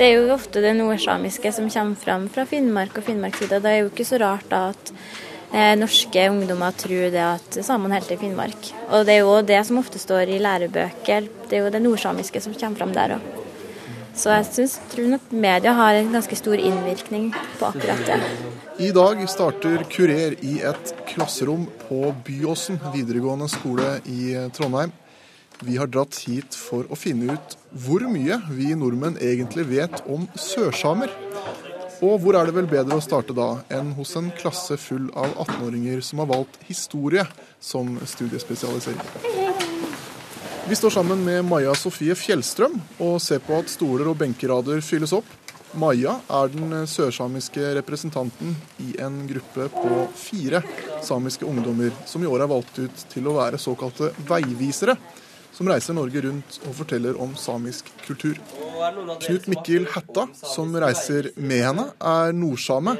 Det 0.00 0.06
er 0.08 0.14
jo 0.16 0.30
ofte 0.32 0.62
det 0.64 0.70
nordsamiske 0.78 1.50
som 1.52 1.66
kommer 1.68 1.98
fram 2.00 2.22
fra 2.32 2.46
Finnmark 2.48 2.94
og 2.96 3.04
Finnmarkssida. 3.04 3.58
Det 3.60 3.68
er 3.68 3.82
jo 3.82 3.90
ikke 3.90 4.06
så 4.08 4.16
rart 4.22 4.46
da 4.48 4.60
at 4.70 4.92
eh, 5.52 5.74
norske 5.76 6.22
ungdommer 6.32 6.72
tror 6.72 7.10
det 7.12 7.20
at 7.20 7.58
samene 7.66 7.98
helt 7.98 8.08
til 8.08 8.16
Finnmark. 8.22 8.70
Og 8.88 9.04
det 9.04 9.18
er 9.18 9.20
jo 9.20 9.34
det 9.44 9.58
som 9.68 9.76
ofte 9.76 10.00
står 10.00 10.32
i 10.32 10.38
lærebøker. 10.40 11.28
Det 11.50 11.58
er 11.58 11.66
jo 11.66 11.74
det 11.74 11.82
nordsamiske 11.84 12.40
som 12.40 12.56
kommer 12.56 12.80
fram 12.80 12.96
der 12.96 13.18
òg. 13.18 13.28
Så 14.16 14.32
jeg 14.32 14.48
synes, 14.48 14.78
tror 14.94 15.12
nok 15.12 15.28
media 15.36 15.76
har 15.76 16.00
en 16.00 16.10
ganske 16.16 16.40
stor 16.40 16.56
innvirkning 16.56 17.28
på 17.60 17.68
akkurat 17.68 18.00
det. 18.08 18.18
I 18.80 18.90
dag 18.96 19.20
starter 19.28 19.84
Kurer 19.92 20.40
i 20.40 20.62
et 20.64 20.96
klasserom 21.12 21.68
på 21.84 22.14
Byåsen 22.24 22.80
videregående 22.96 23.52
skole 23.52 23.98
i 24.08 24.32
Trondheim. 24.56 24.96
Vi 25.62 25.76
har 25.76 25.90
dratt 25.92 26.16
hit 26.24 26.54
for 26.56 26.86
å 26.88 26.96
finne 26.96 27.34
ut 27.36 27.54
hvor 27.84 28.00
mye 28.08 28.38
vi 28.48 28.70
nordmenn 28.72 29.18
egentlig 29.20 29.66
vet 29.68 29.98
om 30.08 30.22
sørsamer. 30.32 31.12
Og 32.00 32.14
hvor 32.22 32.38
er 32.38 32.48
det 32.48 32.54
vel 32.56 32.70
bedre 32.70 32.96
å 32.96 33.04
starte 33.04 33.36
da 33.36 33.58
enn 33.76 33.90
hos 33.98 34.14
en 34.16 34.30
klasse 34.38 34.78
full 34.80 35.10
av 35.12 35.34
18-åringer 35.44 36.00
som 36.00 36.24
har 36.24 36.30
valgt 36.32 36.56
historie 36.64 37.26
som 37.60 37.92
studiespesialisering. 38.08 39.04
Vi 40.64 40.80
står 40.80 40.96
sammen 40.96 41.26
med 41.28 41.44
Maja 41.44 41.76
Sofie 41.76 42.16
Fjellstrøm 42.16 42.80
og 43.04 43.20
ser 43.20 43.44
på 43.44 43.60
at 43.60 43.68
stoler 43.68 44.08
og 44.08 44.16
benkerader 44.24 44.80
fylles 44.80 45.12
opp. 45.12 45.28
Maja 45.76 46.16
er 46.40 46.56
den 46.56 46.72
sørsamiske 46.88 47.74
representanten 47.76 48.56
i 48.80 48.94
en 49.04 49.26
gruppe 49.28 49.68
på 49.76 50.04
fire 50.16 50.64
samiske 51.04 51.44
ungdommer 51.44 51.92
som 52.08 52.24
i 52.24 52.32
år 52.32 52.46
er 52.46 52.56
valgt 52.56 52.80
ut 52.80 53.10
til 53.12 53.28
å 53.28 53.36
være 53.42 53.60
såkalte 53.60 54.14
veivisere 54.24 54.96
som 55.60 55.68
reiser 55.68 55.92
Norge 55.92 56.20
rundt 56.24 56.56
og 56.64 56.72
forteller 56.78 57.18
om 57.20 57.34
samisk 57.36 57.90
kultur. 58.06 58.38
Knut 59.20 59.48
Mikkel 59.52 59.84
Hætta, 59.92 60.22
som 60.32 60.72
reiser 60.72 61.26
med 61.36 61.60
henne, 61.66 61.82
er 62.00 62.32
nordsame. 62.32 62.94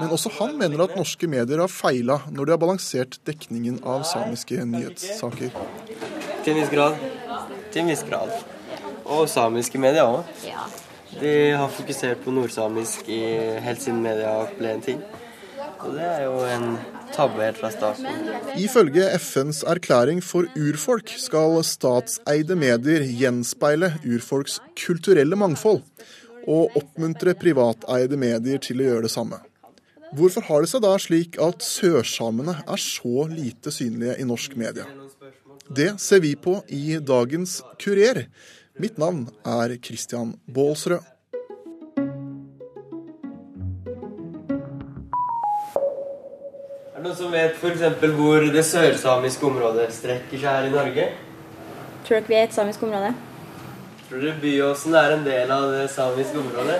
Men 0.00 0.10
også 0.10 0.32
han 0.40 0.56
mener 0.58 0.82
at 0.82 0.96
norske 0.98 1.28
medier 1.30 1.62
har 1.62 1.70
feila 1.70 2.16
når 2.26 2.48
de 2.48 2.54
har 2.56 2.58
balansert 2.58 3.20
dekningen 3.28 3.78
av 3.86 4.02
samiske 4.08 4.64
nyhetssaker. 4.66 5.54
Til 6.42 6.56
en 6.56 6.58
viss 6.58 6.72
grad. 6.74 6.98
Til 7.70 7.84
en 7.84 7.92
viss 7.92 8.02
grad. 8.08 8.34
Og 9.06 9.28
samiske 9.30 9.78
medier 9.78 10.02
òg. 10.02 10.26
De 11.20 11.36
har 11.54 11.70
fokusert 11.70 12.24
på 12.24 12.34
nordsamisk 12.34 13.06
i, 13.14 13.22
helt 13.62 13.84
siden 13.84 14.02
media 14.02 14.40
ble 14.58 14.74
en 14.74 14.82
ting. 14.90 15.06
Og 15.84 15.94
det 15.94 16.10
er 16.16 16.26
jo 16.26 16.42
en 16.50 16.66
tabbe 17.14 17.42
helt 17.44 17.60
fra 17.60 17.70
starten. 17.72 18.08
Ifølge 18.60 19.06
FNs 19.18 19.62
erklæring 19.68 20.22
for 20.24 20.48
urfolk 20.58 21.12
skal 21.20 21.60
statseide 21.66 22.56
medier 22.58 23.04
gjenspeile 23.06 23.94
urfolks 24.04 24.58
kulturelle 24.78 25.38
mangfold, 25.38 25.82
og 26.48 26.74
oppmuntre 26.78 27.36
privateide 27.38 28.18
medier 28.18 28.62
til 28.62 28.82
å 28.82 28.88
gjøre 28.88 29.06
det 29.06 29.14
samme. 29.14 29.38
Hvorfor 30.12 30.44
har 30.44 30.64
det 30.64 30.72
seg 30.72 30.82
da 30.84 30.96
slik 31.00 31.38
at 31.40 31.64
sørsamene 31.64 32.58
er 32.66 32.80
så 32.80 33.28
lite 33.30 33.72
synlige 33.72 34.18
i 34.20 34.26
norsk 34.28 34.58
media? 34.60 34.84
Det 35.72 35.94
ser 36.02 36.20
vi 36.20 36.34
på 36.36 36.58
i 36.68 36.98
dagens 37.00 37.62
Kurer. 37.80 38.26
Mitt 38.80 38.98
navn 39.00 39.24
er 39.46 39.78
Christian 39.80 40.34
Baalsrød. 40.44 41.11
Det 47.02 47.08
noen 47.08 47.18
som 47.18 47.32
vet 47.34 47.56
f.eks. 47.58 47.80
hvor 48.14 48.44
det 48.54 48.62
sørsamiske 48.62 49.46
området 49.48 49.88
strekker 49.90 50.38
seg 50.38 50.46
her 50.46 50.66
i 50.68 50.70
Norge? 50.70 51.06
Tror 52.06 52.20
dere 52.20 52.28
vi 52.28 52.36
er 52.38 52.44
et 52.46 52.54
samisk 52.54 52.84
område? 52.86 53.08
Tror 54.06 54.22
dere 54.22 54.38
Byåsen 54.38 54.94
er 54.94 55.14
en 55.16 55.24
del 55.26 55.50
av 55.50 55.66
det 55.72 55.88
samiske 55.90 56.38
området? 56.38 56.76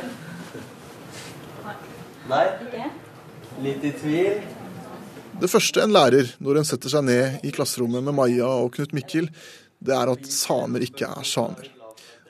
Nei? 2.31 2.45
Ikke? 2.69 2.87
Litt 3.67 3.89
i 3.89 3.93
tvil? 3.99 4.39
Det 5.43 5.51
første 5.51 5.83
en 5.83 5.97
lærer 5.97 6.31
når 6.39 6.61
en 6.61 6.71
setter 6.71 6.95
seg 6.95 7.07
ned 7.09 7.43
i 7.43 7.51
klasserommet 7.57 8.07
med 8.07 8.15
Maja 8.15 8.55
og 8.63 8.77
Knut 8.77 8.95
Mikkel, 8.95 9.27
det 9.83 9.97
er 9.97 10.13
at 10.13 10.31
samer 10.31 10.87
ikke 10.87 11.11
er 11.11 11.27
samer. 11.27 11.67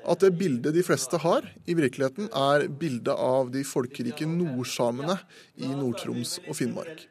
At 0.08 0.24
det 0.24 0.32
bildet 0.40 0.72
de 0.72 0.82
fleste 0.86 1.20
har, 1.20 1.44
i 1.68 1.76
virkeligheten 1.76 2.32
er 2.32 2.70
bildet 2.72 3.12
av 3.12 3.52
de 3.52 3.60
folkerike 3.68 4.24
nordsamene 4.26 5.20
i 5.60 5.68
Nord-Troms 5.68 6.38
og 6.46 6.56
Finnmark. 6.56 7.04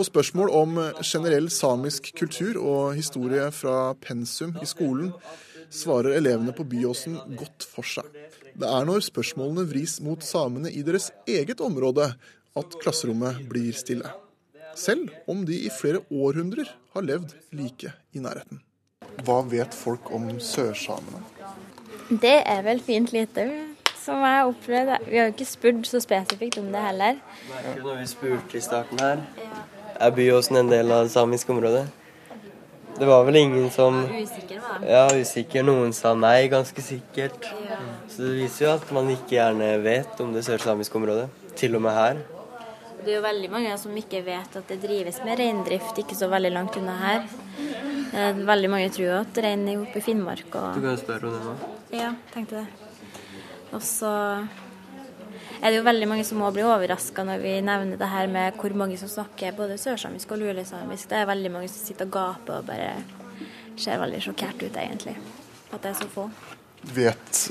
På 0.00 0.04
spørsmål 0.04 0.48
om 0.56 0.78
generell 1.04 1.50
samisk 1.52 2.06
kultur 2.16 2.56
og 2.56 2.94
historie 2.96 3.50
fra 3.52 3.92
pensum 4.00 4.54
i 4.64 4.64
skolen, 4.64 5.10
svarer 5.68 6.14
elevene 6.16 6.54
på 6.56 6.64
Byåsen 6.64 7.18
godt 7.36 7.66
for 7.68 7.84
seg. 7.84 8.06
Det 8.56 8.64
er 8.64 8.86
når 8.88 9.02
spørsmålene 9.04 9.66
vris 9.68 9.98
mot 10.00 10.24
samene 10.24 10.72
i 10.72 10.80
deres 10.86 11.10
eget 11.28 11.60
område 11.60 12.06
at 12.56 12.76
klasserommet 12.80 13.42
blir 13.50 13.76
stille. 13.76 14.08
Selv 14.72 15.10
om 15.28 15.42
de 15.44 15.58
i 15.66 15.68
flere 15.68 16.00
århundrer 16.08 16.70
har 16.94 17.04
levd 17.04 17.34
like 17.52 17.92
i 18.16 18.22
nærheten. 18.24 18.62
Hva 19.26 19.42
vet 19.52 19.76
folk 19.76 20.08
om 20.16 20.30
sørsamene? 20.40 21.20
Det 22.08 22.38
er 22.40 22.64
vel 22.64 22.80
fint 22.80 23.12
lite, 23.12 23.44
som 24.00 24.24
jeg 24.24 24.48
opplevde. 24.48 24.96
Vi 25.10 25.20
har 25.20 25.28
jo 25.28 25.36
ikke 25.36 25.50
spurt 25.50 25.92
så 25.92 26.00
spesifikt 26.00 26.56
om 26.64 26.72
det 26.72 26.86
heller. 26.86 27.20
Merker 27.52 27.70
ikke 27.74 27.84
noe 27.90 27.98
vi 28.00 28.08
spurte 28.14 28.56
i 28.56 28.64
starten 28.64 29.04
her? 29.04 29.26
Er 30.00 30.10
Byåsen 30.16 30.56
en 30.56 30.70
del 30.72 30.92
av 30.92 31.04
det 31.04 31.12
samiske 31.12 31.52
området? 31.52 31.84
Det 32.98 33.06
var 33.06 33.24
vel 33.24 33.36
ingen 33.36 33.70
som 33.70 33.98
Usikker, 34.04 34.60
var 34.60 34.86
Ja, 34.88 35.02
usikker. 35.12 35.64
Noen 35.64 35.92
sa 35.92 36.14
nei, 36.16 36.48
ganske 36.52 36.82
sikkert. 36.84 37.46
Ja. 37.68 37.76
Så 38.08 38.24
det 38.24 38.32
viser 38.38 38.64
jo 38.64 38.70
at 38.78 38.92
man 38.96 39.10
ikke 39.12 39.34
gjerne 39.36 39.68
vet 39.84 40.20
om 40.24 40.32
det 40.32 40.46
sørsamiske 40.46 40.96
området. 40.96 41.26
Til 41.56 41.76
og 41.76 41.84
med 41.84 41.96
her. 41.96 42.22
Det 43.00 43.12
er 43.12 43.18
jo 43.18 43.24
veldig 43.24 43.50
mange 43.52 43.76
som 43.80 43.96
ikke 43.96 44.22
vet 44.24 44.56
at 44.56 44.72
det 44.72 44.80
drives 44.82 45.20
med 45.24 45.40
reindrift 45.40 46.00
ikke 46.00 46.16
så 46.16 46.28
veldig 46.32 46.52
langt 46.52 46.80
unna 46.80 46.96
her. 47.00 47.28
Eh, 48.12 48.40
veldig 48.52 48.72
mange 48.72 48.88
tror 48.96 49.20
at 49.20 49.44
rein 49.44 49.68
er 49.68 49.80
oppe 49.80 50.00
i 50.00 50.04
Finnmark. 50.04 50.48
Og... 50.52 50.74
Du 50.76 50.80
kan 50.80 50.90
jo 50.94 51.00
spørre 51.00 51.28
om 51.28 51.36
det 51.36 51.44
nå. 51.44 51.70
Ja, 52.00 52.14
tenkte 52.32 52.64
det. 52.64 52.66
Og 53.72 53.84
så 53.84 54.12
er 55.60 55.70
det 55.70 55.80
jo 55.80 55.86
veldig 55.86 56.08
mange 56.08 56.24
som 56.24 56.40
må 56.40 56.50
bli 56.54 56.64
overraska 56.64 57.24
når 57.26 57.42
vi 57.42 57.54
nevner 57.64 58.00
det 58.00 58.08
her 58.08 58.30
med 58.32 58.56
hvor 58.60 58.74
mange 58.76 58.96
som 59.00 59.10
snakker 59.12 59.56
både 59.56 59.76
sørsamisk 59.80 60.32
og 60.32 60.40
lulesamisk. 60.40 61.08
Det 61.10 61.18
er 61.20 61.28
veldig 61.28 61.52
mange 61.52 61.68
som 61.68 61.84
sitter 61.84 62.08
og 62.08 62.14
gaper 62.16 62.60
og 62.60 62.70
bare 62.70 62.94
ser 63.80 64.00
veldig 64.00 64.22
sjokkert 64.24 64.62
ut, 64.62 64.76
egentlig. 64.76 65.16
At 65.70 65.82
det 65.82 65.92
er 65.92 65.98
så 66.00 66.08
få. 66.10 66.28
Vet, 66.96 67.42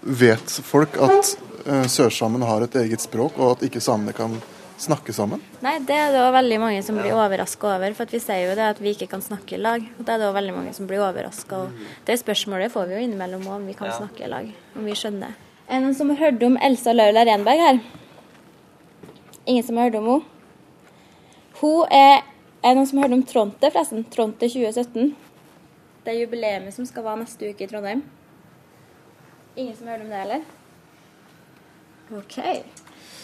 vet 0.00 0.58
folk 0.64 0.98
at 1.02 1.34
uh, 1.66 1.86
sørsamene 1.90 2.48
har 2.48 2.66
et 2.66 2.76
eget 2.84 3.04
språk, 3.04 3.38
og 3.40 3.56
at 3.56 3.64
ikke 3.68 3.82
samene 3.84 4.14
kan 4.16 4.36
snakke 4.80 5.14
sammen? 5.16 5.40
Nei, 5.64 5.78
det 5.86 5.96
er 5.96 6.12
det 6.12 6.20
også 6.20 6.36
veldig 6.36 6.60
mange 6.60 6.82
som 6.84 6.98
blir 6.98 7.16
overraska 7.16 7.70
over. 7.76 7.96
For 7.96 8.12
vi 8.12 8.20
sier 8.22 8.48
jo 8.48 8.58
det 8.58 8.68
at 8.74 8.82
vi 8.82 8.92
ikke 8.94 9.08
kan 9.12 9.24
snakke 9.24 9.56
i 9.56 9.62
lag. 9.62 9.84
Og 9.98 10.04
det 10.04 10.14
er 10.14 10.20
det 10.20 10.28
også 10.28 10.38
veldig 10.40 10.56
mange 10.56 10.76
som 10.76 10.90
blir 10.90 11.04
overraska. 11.04 11.64
Det 12.04 12.20
spørsmålet 12.20 12.74
får 12.74 12.90
vi 12.90 12.98
jo 12.98 13.08
innimellom 13.08 13.48
òg, 13.48 13.58
om 13.62 13.66
vi 13.70 13.76
kan 13.78 13.94
snakke 13.94 14.26
i 14.26 14.30
lag. 14.30 14.50
Om 14.76 14.88
vi 14.88 14.96
skjønner. 14.98 15.36
Er 15.64 15.78
det 15.78 15.84
noen 15.86 15.96
som 15.96 16.10
har 16.12 16.18
hørt 16.20 16.42
om 16.44 16.58
Elsa 16.60 16.92
Laula 16.92 17.22
Renberg 17.24 17.60
her? 17.62 17.78
Ingen 19.46 19.64
som 19.64 19.78
har 19.78 19.88
hørt 19.88 19.96
om 19.96 20.08
henne? 20.10 20.24
Hun 21.60 21.86
er 21.90 22.22
Er 22.64 22.74
noen 22.76 22.86
som 22.88 22.98
har 22.98 23.08
hørt 23.08 23.18
om 23.18 23.22
Tronte, 23.28 23.68
forresten? 23.68 24.04
Tronte 24.08 24.48
2017. 24.48 25.10
Det 26.04 26.12
er 26.12 26.20
jubileet 26.22 26.72
som 26.72 26.86
skal 26.88 27.04
være 27.04 27.20
neste 27.20 27.50
uke 27.50 27.66
i 27.66 27.68
Trondheim. 27.68 28.00
Ingen 29.56 29.76
som 29.76 29.88
har 29.88 29.98
hørt 29.98 30.06
om 30.06 30.12
det, 30.14 30.22
heller? 30.22 30.46
OK. 32.20 32.38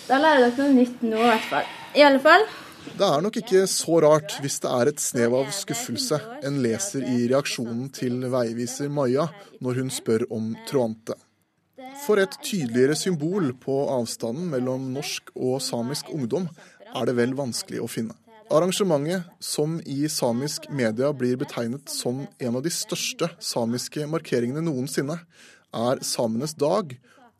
Da 0.09 0.19
lærer 0.21 0.45
dere 0.45 0.67
noe 0.67 0.77
nytt 0.77 1.01
nå, 1.07 1.17
i 1.17 1.31
hvert 1.31 1.49
fall. 1.49 1.73
I 1.97 2.05
alle 2.05 2.21
fall 2.21 2.45
det 2.97 3.05
er 3.05 3.21
nok 3.21 3.37
ikke 3.37 3.67
så 3.69 3.99
rart 4.01 4.39
hvis 4.41 4.57
det 4.65 4.71
er 4.73 4.89
et 4.89 5.01
snev 5.03 5.35
av 5.37 5.51
skuffelse 5.53 6.17
en 6.49 6.61
leser 6.65 7.05
i 7.05 7.27
reaksjonen 7.29 7.91
til 7.93 8.23
veiviser 8.33 8.89
Maja 8.93 9.27
når 9.61 9.83
hun 9.83 9.93
spør 9.93 10.25
om 10.33 10.55
Troante. 10.69 11.17
For 12.05 12.21
et 12.21 12.35
tydeligere 12.45 12.97
symbol 12.99 13.53
på 13.61 13.77
avstanden 13.93 14.49
mellom 14.53 14.91
norsk 14.95 15.31
og 15.37 15.61
samisk 15.65 16.11
ungdom 16.15 16.49
er 16.91 17.07
det 17.07 17.15
vel 17.19 17.37
vanskelig 17.39 17.83
å 17.85 17.89
finne. 17.91 18.17
Arrangementet, 18.51 19.29
som 19.39 19.77
i 19.87 20.09
samisk 20.11 20.67
media 20.75 21.13
blir 21.15 21.37
betegnet 21.39 21.93
som 21.93 22.25
en 22.27 22.57
av 22.59 22.65
de 22.65 22.73
største 22.75 23.29
samiske 23.39 24.09
markeringene 24.11 24.65
noensinne, 24.67 25.21
er 25.71 26.03
samenes 26.03 26.57
dag 26.59 26.97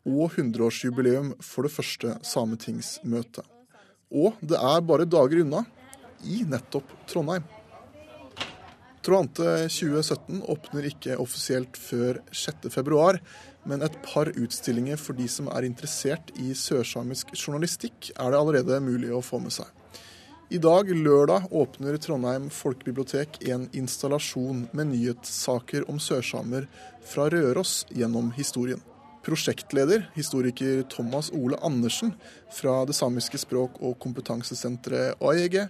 og 0.07 0.37
100-årsjubileum 0.37 1.33
for 1.43 1.67
det 1.67 1.73
første 1.73 2.15
sametingsmøtet. 2.23 3.43
Og 4.11 4.39
det 4.39 4.55
er 4.55 4.85
bare 4.87 5.07
dager 5.07 5.43
unna, 5.43 5.65
i 6.23 6.43
nettopp 6.47 6.87
Trondheim. 7.09 7.43
Troante 9.01 9.45
2017 9.65 10.43
åpner 10.53 10.85
ikke 10.91 11.15
offisielt 11.19 11.77
før 11.79 12.19
6.2, 12.29 13.17
men 13.69 13.83
et 13.85 13.97
par 14.05 14.31
utstillinger 14.33 14.97
for 14.97 15.17
de 15.17 15.27
som 15.29 15.49
er 15.53 15.67
interessert 15.67 16.31
i 16.41 16.53
sørsamisk 16.57 17.35
journalistikk, 17.35 18.11
er 18.15 18.31
det 18.31 18.39
allerede 18.39 18.81
mulig 18.83 19.11
å 19.13 19.21
få 19.25 19.41
med 19.43 19.53
seg. 19.53 19.69
I 20.51 20.59
dag, 20.59 20.89
lørdag, 20.91 21.45
åpner 21.55 21.95
Trondheim 22.01 22.49
folkebibliotek 22.51 23.37
en 23.53 23.69
installasjon 23.77 24.65
med 24.75 24.89
nyhetssaker 24.89 25.85
om 25.91 26.01
sørsamer 26.01 26.65
fra 27.07 27.29
Røros 27.31 27.85
gjennom 27.95 28.33
historien. 28.35 28.81
Prosjektleder, 29.23 30.09
historiker 30.15 30.81
Thomas 30.91 31.29
Ole 31.31 31.55
Andersen 31.63 32.11
fra 32.51 32.81
det 32.89 32.97
samiske 32.97 33.39
språk- 33.39 33.79
og 33.79 33.95
kompetansesenteret 34.03 35.21
AEG, 35.23 35.61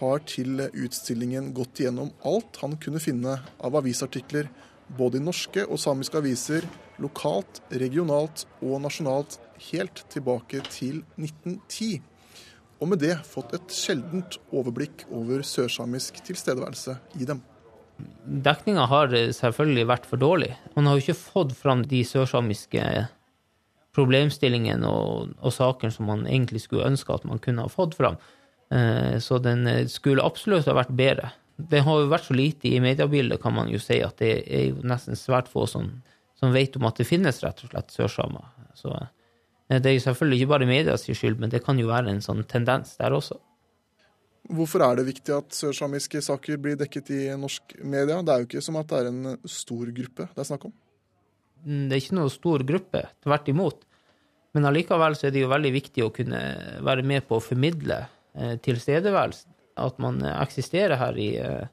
har 0.00 0.22
til 0.26 0.64
utstillingen 0.72 1.52
gått 1.54 1.84
igjennom 1.84 2.10
alt 2.26 2.58
han 2.64 2.74
kunne 2.82 3.00
finne 3.00 3.38
av 3.62 3.78
avisartikler, 3.78 4.48
både 4.98 5.18
i 5.18 5.24
norske 5.24 5.64
og 5.66 5.80
samiske 5.80 6.18
aviser, 6.20 6.66
lokalt, 7.02 7.60
regionalt 7.70 8.46
og 8.60 8.78
nasjonalt, 8.84 9.38
helt 9.70 10.04
tilbake 10.12 10.62
til 10.70 11.02
1910. 11.18 11.98
Og 12.80 12.90
med 12.92 13.00
det 13.00 13.16
fått 13.24 13.54
et 13.56 13.72
sjeldent 13.72 14.38
overblikk 14.52 15.06
over 15.08 15.44
sørsamisk 15.46 16.20
tilstedeværelse 16.26 16.98
i 17.20 17.28
dem. 17.28 17.40
Dekninga 17.96 18.84
har 18.90 19.14
selvfølgelig 19.32 19.86
vært 19.88 20.08
for 20.08 20.20
dårlig. 20.20 20.52
Man 20.74 20.86
har 20.86 20.96
jo 20.96 21.06
ikke 21.06 21.16
fått 21.18 21.54
fram 21.56 21.86
de 21.88 22.02
sørsamiske 22.04 22.82
problemstillingene 23.96 24.88
og, 24.88 25.32
og 25.40 25.54
sakene 25.56 25.94
som 25.94 26.10
man 26.10 26.26
egentlig 26.28 26.66
skulle 26.66 26.84
ønske 26.90 27.14
at 27.14 27.24
man 27.28 27.40
kunne 27.40 27.64
ha 27.64 27.72
fått 27.72 27.96
fram. 27.96 28.18
Eh, 28.68 29.16
så 29.24 29.38
den 29.40 29.64
eh, 29.70 29.86
skulle 29.88 30.24
absolutt 30.26 30.68
ha 30.68 30.76
vært 30.76 30.92
bedre. 30.98 31.32
Det 31.56 31.80
har 31.86 32.02
jo 32.02 32.10
vært 32.12 32.28
så 32.28 32.36
lite 32.36 32.68
i 32.68 32.80
mediebildet, 32.84 33.40
kan 33.40 33.54
man 33.56 33.70
jo 33.72 33.80
si, 33.80 33.98
at 34.04 34.18
det 34.20 34.32
er 34.44 34.68
jo 34.70 34.84
nesten 34.86 35.16
svært 35.16 35.48
få 35.48 35.64
som, 35.70 35.88
som 36.36 36.52
vet 36.52 36.76
om 36.76 36.88
at 36.88 37.00
det 37.00 37.08
finnes 37.08 37.40
rett 37.44 37.62
og 37.64 37.72
slett 37.72 37.94
sørsamer. 37.94 38.48
Så 38.76 38.92
eh, 38.92 39.78
det 39.80 39.90
er 39.90 39.96
jo 39.96 40.04
selvfølgelig 40.04 40.42
ikke 40.42 40.52
bare 40.52 40.68
medias 40.68 41.06
skyld, 41.08 41.38
men 41.40 41.52
det 41.52 41.62
kan 41.64 41.80
jo 41.80 41.88
være 41.88 42.12
en 42.12 42.24
sånn 42.24 42.44
tendens 42.48 42.98
der 43.00 43.16
også. 43.16 43.38
Hvorfor 44.46 44.84
er 44.86 44.98
det 44.98 45.08
viktig 45.08 45.32
at 45.34 45.56
sørsamiske 45.56 46.20
saker 46.22 46.60
blir 46.62 46.76
dekket 46.78 47.08
i 47.16 47.22
norsk 47.34 47.78
media? 47.82 48.20
Det 48.22 48.34
er 48.34 48.42
jo 48.42 48.50
ikke 48.50 48.62
som 48.62 48.76
at 48.78 48.92
det 48.92 49.00
er 49.00 49.08
en 49.10 49.38
stor 49.50 49.88
gruppe 49.96 50.28
det 50.28 50.42
er 50.42 50.50
snakk 50.50 50.68
om? 50.68 50.74
Mm, 51.64 51.88
det 51.88 51.96
er 51.96 52.02
ikke 52.04 52.18
noe 52.20 52.30
stor 52.30 52.62
gruppe, 52.68 53.02
tvert 53.26 53.48
imot. 53.50 53.80
Men 54.54 54.68
allikevel 54.68 55.16
så 55.18 55.26
er 55.26 55.34
det 55.34 55.42
jo 55.42 55.50
veldig 55.50 55.72
viktig 55.74 56.04
å 56.04 56.12
kunne 56.14 56.42
være 56.84 57.02
med 57.04 57.26
på 57.26 57.40
å 57.40 57.42
formidle 57.42 58.04
Eh, 58.36 58.58
tilstedeværelsen. 58.60 59.50
At 59.76 59.98
man 60.02 60.22
eksisterer 60.24 60.96
her 61.00 61.18
i, 61.20 61.30
eh, 61.36 61.66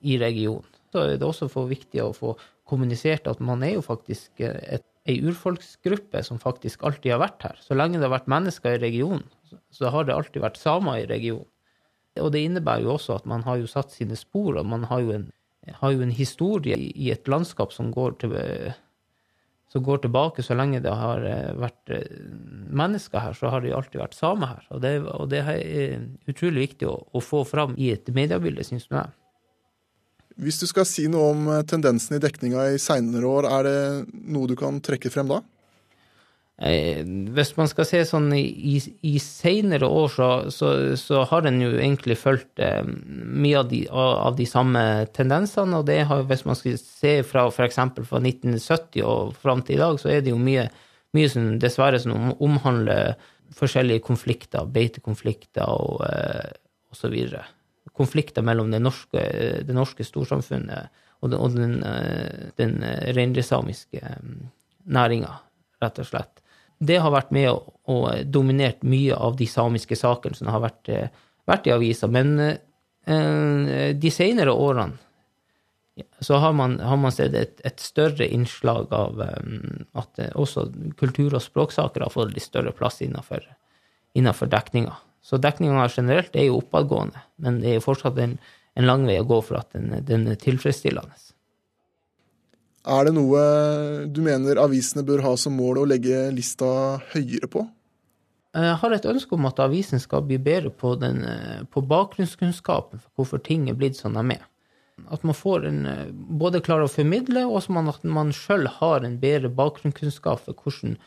i 0.00 0.18
regionen. 0.20 0.68
Så 0.92 1.04
er 1.04 1.16
det 1.16 1.24
også 1.26 1.48
for 1.48 1.70
viktig 1.70 2.02
å 2.04 2.12
få 2.12 2.34
kommunisert 2.68 3.28
at 3.30 3.40
man 3.40 3.62
er 3.64 3.76
jo 3.78 3.84
faktisk 3.84 4.42
eh, 4.44 4.58
et, 4.78 4.86
ei 5.08 5.16
urfolksgruppe 5.26 6.20
som 6.22 6.38
faktisk 6.38 6.84
alltid 6.86 7.16
har 7.16 7.22
vært 7.24 7.46
her. 7.48 7.56
Så 7.58 7.74
lenge 7.74 7.98
det 7.98 8.06
har 8.06 8.14
vært 8.14 8.30
mennesker 8.30 8.76
i 8.76 8.82
regionen, 8.84 9.24
så 9.74 9.90
har 9.90 10.06
det 10.06 10.14
alltid 10.14 10.44
vært 10.44 10.60
samer 10.60 11.00
i 11.00 11.08
regionen. 11.10 11.48
Og 12.20 12.28
det 12.34 12.44
innebærer 12.44 12.84
jo 12.84 12.92
også 12.94 13.16
at 13.16 13.26
man 13.26 13.42
har 13.46 13.58
jo 13.58 13.70
satt 13.70 13.90
sine 13.90 14.14
spor, 14.20 14.60
og 14.60 14.68
man 14.68 14.84
har 14.90 15.00
jo 15.02 15.14
en, 15.16 15.26
har 15.80 15.94
jo 15.94 16.04
en 16.04 16.14
historie 16.14 16.76
i, 16.76 16.92
i 16.94 17.10
et 17.10 17.26
landskap 17.26 17.72
som 17.74 17.90
går 17.94 18.18
til 18.22 18.36
som 19.72 19.82
går 19.82 20.02
tilbake 20.04 20.42
så 20.44 20.54
lenge 20.58 20.82
det 20.84 20.92
har 20.92 21.22
eh, 21.24 21.54
vært 21.56 21.92
eh, 21.96 22.04
mennesker 22.76 23.22
her, 23.24 23.36
så 23.36 23.48
har 23.54 23.64
det 23.64 23.72
alltid 23.72 24.02
vært 24.02 24.16
samer 24.18 24.50
her. 24.50 24.66
Og 24.68 24.82
det, 24.84 24.92
og 25.08 25.30
det 25.32 25.40
er 25.48 26.02
utrolig 26.28 26.66
viktig 26.66 26.90
å, 26.90 26.98
å, 27.08 27.22
få 27.24 27.40
fram 27.48 27.72
i 27.80 27.88
et 27.94 28.10
mediebilde, 28.12 28.66
syns 28.68 28.84
jeg. 28.90 29.14
Hvis 30.42 30.60
du 30.60 30.66
skal 30.68 30.84
si 30.88 31.06
noe 31.12 31.30
om 31.32 31.48
eh, 31.54 31.64
tendensen 31.68 32.18
i 32.18 32.20
dekninga 32.20 32.68
i 32.74 32.82
seinere 32.82 33.32
år, 33.32 33.48
er 33.48 33.68
det 33.68 33.80
noe 34.12 34.50
du 34.50 34.56
kan 34.60 34.80
trekke 34.84 35.12
frem 35.12 35.32
da? 35.32 35.40
Eh, 36.60 37.00
hvis 37.34 37.54
man 37.56 37.66
skal 37.70 37.86
se 37.88 38.02
sånn 38.06 38.28
i, 38.36 38.76
i 39.08 39.14
seinere 39.22 39.88
år, 39.88 40.10
så, 40.12 40.28
så, 40.52 40.68
så, 41.00 41.22
har 41.30 41.48
en 41.48 41.60
jo 41.62 41.72
egentlig 41.72 42.18
fulgt 42.20 42.60
eh, 42.62 42.84
mye 42.84 43.62
av 43.62 43.70
de, 43.70 43.80
av 43.90 44.36
de, 44.38 44.46
samme 44.46 44.82
tendensene. 45.16 45.80
Og 45.80 45.88
det 45.88 46.02
har, 46.10 46.26
hvis 46.28 46.44
man 46.46 46.58
skal 46.58 46.76
se 46.78 47.14
fra 47.26 47.48
f.eks. 47.48 47.80
fra 48.06 48.20
1970 48.20 49.02
og 49.08 49.32
fram 49.42 49.64
til 49.64 49.78
i 49.78 49.82
dag, 49.82 49.98
så 50.00 50.12
er 50.12 50.22
det 50.22 50.34
jo 50.34 50.42
mye, 50.42 50.68
mye 51.16 51.32
som 51.32 51.54
dessverre 51.62 52.02
som 52.02 52.34
omhandler 52.36 53.16
forskjellige 53.56 54.04
konflikter, 54.04 54.68
beitekonflikter 54.76 55.66
og, 55.72 56.04
eh, 56.06 56.52
og 56.92 57.00
så 57.00 57.10
videre. 57.12 57.46
Konflikter 57.96 58.44
mellom 58.44 58.70
det 58.72 58.80
norske, 58.80 59.24
det 59.66 59.74
norske 59.76 60.04
storsamfunnet 60.06 61.00
og 61.22 61.32
den, 61.32 61.40
og 61.40 61.56
den, 61.56 61.74
eh, 61.86 62.52
den 62.60 62.78
reindriftssamiske 63.16 63.98
eh, 63.98 64.30
næringa, 64.84 65.34
rett 65.82 66.00
og 66.02 66.08
slett 66.08 66.41
det 66.82 66.98
har 67.02 67.14
vært 67.14 67.30
med 67.34 67.48
og, 67.52 67.70
og 67.90 68.26
dominert 68.32 68.82
mye 68.86 69.14
av 69.14 69.38
de 69.38 69.46
samiske 69.50 69.96
sakene 69.98 70.38
som 70.38 70.50
har 70.50 70.62
vært, 70.64 70.90
eh, 70.90 71.24
vært 71.48 71.68
i 71.68 71.74
avisa. 71.74 72.08
Men 72.10 72.34
eh, 72.42 73.92
de 73.94 74.12
senere 74.14 74.54
årene 74.54 74.98
så 76.24 76.38
har 76.40 76.54
man, 76.56 76.78
har 76.80 76.96
man 76.96 77.12
sett 77.12 77.34
et, 77.36 77.58
et, 77.68 77.80
større 77.82 78.24
innslag 78.24 78.94
av 78.96 79.18
at 79.20 80.20
også 80.40 80.64
kultur- 80.96 81.34
og 81.36 81.42
språksaker 81.44 82.06
har 82.06 82.14
fått 82.14 82.32
litt 82.32 82.46
større 82.46 82.72
plass 82.72 83.02
innenfor, 83.04 83.44
innenfor 84.16 84.48
dekninga. 84.48 84.94
Så 85.22 85.36
dekninga 85.36 85.84
generelt 85.92 86.34
er 86.34 86.48
jo 86.48 86.62
oppadgående, 86.62 87.20
men 87.44 87.60
det 87.60 87.70
er 87.70 87.76
jo 87.76 87.84
fortsatt 87.84 88.16
en, 88.24 88.38
en 88.74 88.88
lang 88.88 89.04
vei 89.06 89.18
å 89.20 89.28
gå 89.28 89.42
for 89.44 89.60
at 89.60 89.76
den, 89.76 89.92
den 90.08 90.24
er 90.32 90.40
tilfredsstillende. 90.40 91.18
Er 92.82 93.06
det 93.06 93.12
noe 93.14 93.42
du 94.10 94.18
mener 94.24 94.58
avisene 94.58 95.04
bør 95.06 95.22
ha 95.22 95.36
som 95.38 95.54
mål 95.54 95.82
å 95.82 95.86
legge 95.86 96.24
lista 96.34 96.98
høyere 97.12 97.50
på? 97.50 97.62
Jeg 98.52 98.78
har 98.82 98.92
et 98.92 99.06
ønske 99.08 99.36
om 99.36 99.46
at 99.48 99.60
avisen 99.64 100.02
skal 100.02 100.24
bli 100.28 100.36
bedre 100.42 100.72
på, 100.74 100.96
den, 101.00 101.22
på 101.72 101.80
bakgrunnskunnskapen 101.88 103.00
for 103.00 103.10
hvorfor 103.16 103.40
ting 103.46 103.68
er 103.70 103.78
blitt 103.78 103.96
som 103.96 104.18
de 104.18 104.24
er. 104.34 104.42
At 105.08 105.22
man 105.24 105.34
får 105.34 105.64
en, 105.70 105.78
både 106.12 106.60
klarer 106.64 106.84
å 106.84 106.92
formidle, 106.92 107.46
og 107.48 107.62
at 107.62 108.04
man 108.04 108.34
sjøl 108.36 108.68
har 108.80 109.06
en 109.06 109.16
bedre 109.22 109.48
bakgrunnskunnskap 109.48 110.42
for 110.44 110.58
hvordan, 110.58 110.98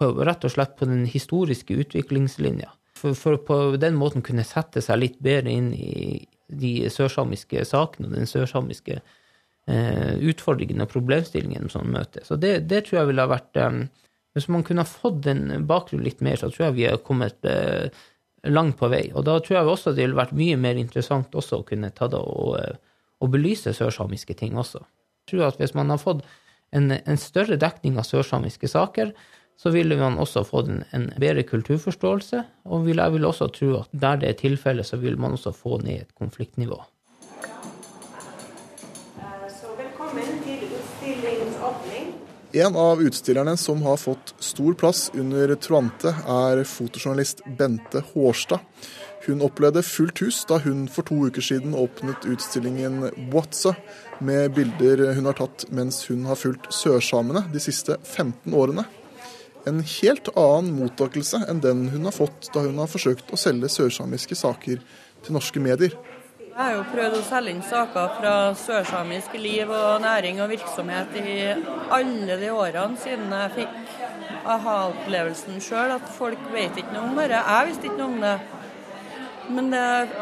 rett 0.00 0.46
og 0.46 0.54
slett 0.54 0.78
på 0.78 0.88
den 0.88 1.04
historiske 1.10 1.76
utviklingslinja. 1.84 2.72
For, 2.96 3.12
for 3.18 3.36
på 3.42 3.58
den 3.82 3.98
måten 4.00 4.24
kunne 4.24 4.46
sette 4.46 4.80
seg 4.82 5.02
litt 5.02 5.20
bedre 5.22 5.52
inn 5.52 5.72
i 5.76 6.24
de 6.48 6.88
sørsamiske 6.92 7.66
sakene 7.68 8.08
og 8.08 8.16
den 8.16 8.28
sørsamiske 8.30 8.96
eh, 9.00 9.20
utfordringene 9.64 10.84
og 10.84 10.90
problemstillingene 10.92 11.70
som 11.72 11.86
møter. 11.88 12.24
Så 12.26 12.36
det, 12.36 12.66
det, 12.68 12.82
tror 12.84 12.98
jeg 12.98 13.08
ville 13.08 13.24
ha 13.24 13.30
vært 13.30 13.56
um, 13.64 13.86
Hvis 14.36 14.48
man 14.52 14.64
kunne 14.66 14.82
ha 14.84 14.90
fått 14.90 15.22
den 15.24 15.62
bakgrunnen 15.64 16.04
litt 16.04 16.20
mer, 16.20 16.36
så 16.36 16.50
tror 16.50 16.66
jeg 16.66 16.76
vi 16.76 16.84
har 16.84 16.98
kommet 17.06 17.38
uh, 17.48 17.86
langt 18.44 18.76
på 18.76 18.90
vei. 18.92 19.06
Og 19.14 19.24
da 19.24 19.38
tror 19.40 19.56
jeg 19.56 19.70
også 19.70 19.94
det 19.94 20.04
ville 20.04 20.18
vært 20.18 20.34
mye 20.36 20.56
mer 20.60 20.76
interessant 20.76 21.34
også 21.34 21.62
å 21.62 21.66
kunne 21.68 21.92
ta 21.96 22.10
det 22.12 22.20
og, 22.20 22.58
og 23.22 23.30
belyse 23.32 23.72
sørsamiske 23.72 24.36
ting 24.36 24.58
også. 24.60 24.82
Jeg 25.24 25.32
tror 25.32 25.46
at 25.48 25.62
hvis 25.62 25.74
man 25.78 25.92
har 25.94 26.02
fått 26.02 26.24
en, 26.74 26.90
en 26.92 27.20
større 27.20 27.56
dekning 27.60 27.96
av 27.98 28.08
sørsamiske 28.08 28.68
saker, 28.68 29.14
så 29.56 29.70
ville 29.70 29.96
man 29.96 30.18
også 30.18 30.42
fått 30.46 30.70
en, 30.70 30.82
en 30.96 31.06
bedre 31.20 31.44
kulturforståelse. 31.46 32.42
Og 32.74 32.88
jeg 32.90 33.14
vil 33.14 33.28
også 33.28 33.48
tro 33.54 33.70
at 33.80 33.92
der 33.92 34.18
det 34.20 34.32
er 34.32 34.40
tilfellet, 34.40 34.86
så 34.86 34.98
vil 35.00 35.18
man 35.20 35.38
også 35.38 35.54
få 35.54 35.78
ned 35.84 36.02
et 36.02 36.14
konfliktnivå. 36.18 36.80
En 42.54 42.76
av 42.76 43.02
utstillerne 43.02 43.56
som 43.56 43.82
har 43.82 43.96
fått 43.96 44.34
stor 44.38 44.74
plass 44.74 45.10
under 45.14 45.54
Truante, 45.58 46.12
er 46.14 46.60
fotojournalist 46.64 47.40
Bente 47.58 48.04
Hårstad. 48.12 48.60
Hun 49.26 49.42
opplevde 49.42 49.82
fullt 49.82 50.22
hus 50.22 50.38
da 50.46 50.60
hun 50.62 50.84
for 50.86 51.02
to 51.08 51.18
uker 51.26 51.42
siden 51.42 51.74
åpnet 51.74 52.28
utstillingen 52.30 53.08
Whatsa, 53.32 53.74
med 54.22 54.54
bilder 54.54 55.02
hun 55.16 55.26
har 55.26 55.40
tatt 55.40 55.66
mens 55.74 56.04
hun 56.06 56.28
har 56.30 56.38
fulgt 56.38 56.70
sørsamene 56.70 57.42
de 57.50 57.64
siste 57.64 57.98
15 58.04 58.54
årene. 58.54 58.86
En 59.66 59.82
helt 59.96 60.30
annen 60.38 60.76
mottakelse 60.78 61.42
enn 61.50 61.64
den 61.64 61.88
hun 61.90 62.06
har 62.06 62.14
fått 62.14 62.52
da 62.54 62.62
hun 62.68 62.78
har 62.78 62.92
forsøkt 62.92 63.34
å 63.34 63.40
selge 63.40 63.72
sørsamiske 63.80 64.38
saker 64.38 64.78
til 65.24 65.34
norske 65.34 65.58
medier. 65.58 65.98
Jeg 66.54 66.62
har 66.62 66.76
jo 66.76 66.82
prøvd 66.86 67.14
å 67.18 67.22
selge 67.26 67.50
inn 67.50 67.62
saker 67.66 68.12
fra 68.14 68.32
sørsamisk 68.54 69.32
liv 69.42 69.70
og 69.74 70.04
næring 70.04 70.36
og 70.38 70.52
virksomhet 70.52 71.16
i 71.18 71.32
alle 71.96 72.36
de 72.38 72.50
årene 72.54 73.00
siden 73.02 73.32
jeg 73.34 73.48
fikk 73.56 74.44
aha-opplevelsen 74.52 75.58
sjøl, 75.64 75.96
at 75.96 76.12
folk 76.14 76.44
vet 76.52 76.78
ikke 76.78 76.94
noe 76.94 77.08
om 77.08 77.18
det. 77.18 77.24
Jeg 77.34 77.66
visste 77.72 77.88
ikke 77.88 77.98
noe 77.98 78.12
om 78.12 78.22
det. 78.22 78.36
Men 79.56 79.72
det 79.72 79.80
er 79.96 80.14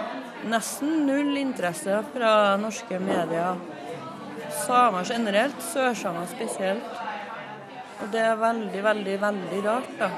nesten 0.55 1.03
null 1.11 1.37
interesse 1.37 1.99
fra 2.15 2.33
norske 2.63 3.01
medier. 3.03 3.61
Samer 4.63 5.05
generelt, 5.13 5.61
sørsamer 5.69 6.33
spesielt. 6.33 6.97
Og 8.01 8.09
det 8.15 8.25
er 8.31 8.41
veldig, 8.41 8.81
veldig, 8.89 9.19
veldig 9.29 9.61
rart, 9.69 9.93
da. 10.01 10.09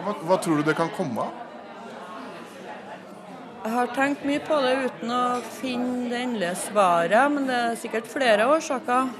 Hva, 0.00 0.16
hva 0.26 0.40
tror 0.42 0.58
du 0.58 0.66
det 0.72 0.74
kan 0.80 0.90
komme 0.98 1.28
av? 1.28 1.49
Jeg 3.60 3.72
har 3.74 3.90
tenkt 3.92 4.22
mye 4.24 4.40
på 4.40 4.56
det 4.64 4.70
uten 4.86 5.10
å 5.12 5.24
finne 5.60 6.06
det 6.08 6.20
endelige 6.24 6.54
svaret, 6.62 7.26
men 7.32 7.44
det 7.48 7.56
er 7.56 7.74
sikkert 7.76 8.06
flere 8.08 8.46
årsaker. 8.48 9.10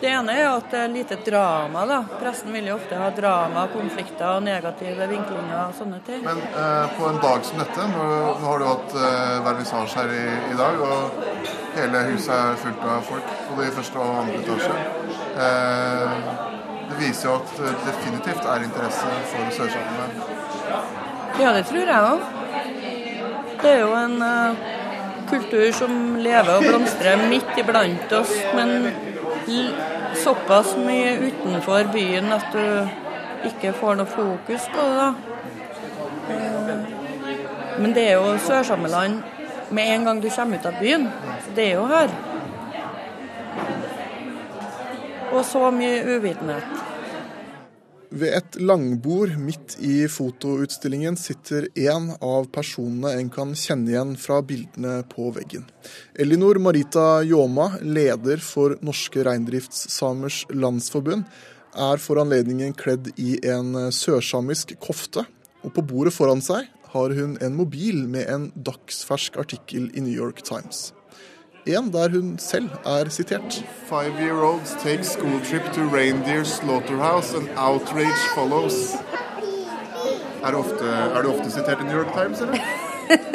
Det 0.00 0.08
ene 0.08 0.32
er 0.36 0.46
at 0.48 0.70
det 0.72 0.78
er 0.80 0.92
lite 0.92 1.16
drama. 1.24 1.82
da. 1.88 1.98
Pressen 2.20 2.52
vil 2.52 2.68
jo 2.68 2.76
ofte 2.78 2.96
ha 3.00 3.10
drama, 3.16 3.66
konflikter 3.72 4.38
og 4.38 4.44
negative 4.44 5.08
vinklinger 5.08 5.58
og 5.66 5.76
sånne 5.76 6.00
ting. 6.08 6.24
Men 6.24 6.40
eh, 6.48 6.96
på 6.96 7.08
en 7.10 7.20
dag 7.20 7.44
som 7.48 7.60
dette, 7.60 7.88
nå, 7.92 8.06
nå 8.40 8.48
har 8.50 8.60
du 8.60 8.66
hatt 8.68 8.96
eh, 9.00 9.36
vernissasje 9.48 10.00
her 10.00 10.16
i, 10.16 10.24
i, 10.52 10.56
dag, 10.60 10.80
og 10.88 11.36
hele 11.76 12.04
huset 12.10 12.32
er 12.36 12.60
fullt 12.64 12.88
av 12.92 13.04
folk, 13.10 13.36
både 13.52 13.68
i 13.68 13.76
første 13.76 14.00
og 14.00 14.20
andre 14.24 14.40
etasje. 14.44 14.80
Eh, 15.44 16.34
Det 16.86 16.96
viser 17.00 17.26
jo 17.28 17.32
at 17.34 17.48
det 17.58 17.70
definitivt 17.82 18.44
er 18.46 18.62
interesse 18.64 19.08
for 19.32 19.48
sørsamene. 19.56 20.26
Ja, 21.42 21.50
det 21.52 21.64
tror 21.68 21.82
jeg 21.82 22.12
òg. 22.12 22.45
Det 23.62 23.70
er 23.72 23.80
jo 23.80 23.92
en 23.96 24.22
uh, 24.22 24.56
kultur 25.30 25.70
som 25.74 26.16
lever 26.20 26.52
og 26.54 26.66
blomstrer 26.66 27.22
midt 27.30 27.58
iblant 27.58 28.12
oss, 28.12 28.32
men 28.54 28.90
såpass 30.16 30.74
mye 30.80 31.16
utenfor 31.28 31.88
byen 31.92 32.32
at 32.36 32.46
du 32.52 33.48
ikke 33.48 33.72
får 33.76 33.98
noe 34.00 34.10
fokus 34.10 34.68
på 34.74 34.86
det. 34.86 34.96
da. 35.00 35.10
Uh, 36.30 37.80
men 37.80 37.92
det 37.94 38.08
er 38.10 38.14
jo 38.16 38.38
Sørsameland 38.40 39.22
med 39.70 39.94
en 39.94 40.04
gang 40.04 40.22
du 40.22 40.28
kommer 40.30 40.58
ut 40.58 40.66
av 40.66 40.80
byen. 40.80 41.08
Det 41.56 41.70
er 41.70 41.74
jo 41.74 41.86
her. 41.90 42.12
Og 45.32 45.44
så 45.44 45.70
mye 45.70 46.04
uvitenhet. 46.16 46.95
Ved 48.10 48.36
et 48.38 48.56
langbord 48.62 49.32
midt 49.40 49.76
i 49.82 50.06
fotoutstillingen 50.10 51.16
sitter 51.18 51.66
en 51.88 52.12
av 52.22 52.46
personene 52.54 53.16
en 53.18 53.30
kan 53.34 53.54
kjenne 53.58 53.90
igjen 53.90 54.12
fra 54.20 54.38
bildene 54.46 55.00
på 55.10 55.32
veggen. 55.34 55.64
Elinor 56.14 56.60
Marita 56.62 57.24
Ljåma, 57.26 57.72
leder 57.82 58.38
for 58.42 58.76
Norske 58.86 59.24
reindriftssamers 59.26 60.44
landsforbund, 60.54 61.26
er 61.76 62.00
for 62.00 62.22
anledningen 62.22 62.76
kledd 62.78 63.10
i 63.18 63.40
en 63.50 63.90
sørsamisk 63.92 64.76
kofte. 64.80 65.26
Og 65.66 65.74
på 65.74 65.82
bordet 65.82 66.14
foran 66.14 66.44
seg 66.44 66.70
har 66.92 67.16
hun 67.18 67.34
en 67.42 67.58
mobil 67.58 68.04
med 68.08 68.30
en 68.30 68.50
dagsfersk 68.54 69.40
artikkel 69.42 69.90
i 69.92 70.04
New 70.04 70.14
York 70.14 70.44
Times. 70.46 70.92
En 71.66 71.88
der 71.90 72.12
hun 72.14 72.36
selv 72.38 72.68
er 72.86 73.08
sitert. 73.10 73.56
Five-year-olds 73.88 74.76
take 74.82 75.04
school 75.04 75.40
trip 75.48 75.64
to 75.74 75.82
reindeer 75.90 76.44
slaughterhouse 76.44 77.34
and 77.34 77.48
outrage 77.56 78.22
follows. 78.34 78.94
Er 80.44 80.52
du 80.52 80.58
ofte, 80.58 80.84
er 80.86 81.22
du 81.22 81.32
ofte 81.32 81.50
sitert 81.50 81.82
i 81.82 81.88
New 81.88 81.98
York 81.98 82.12
Times, 82.14 82.40
eller? 82.40 82.62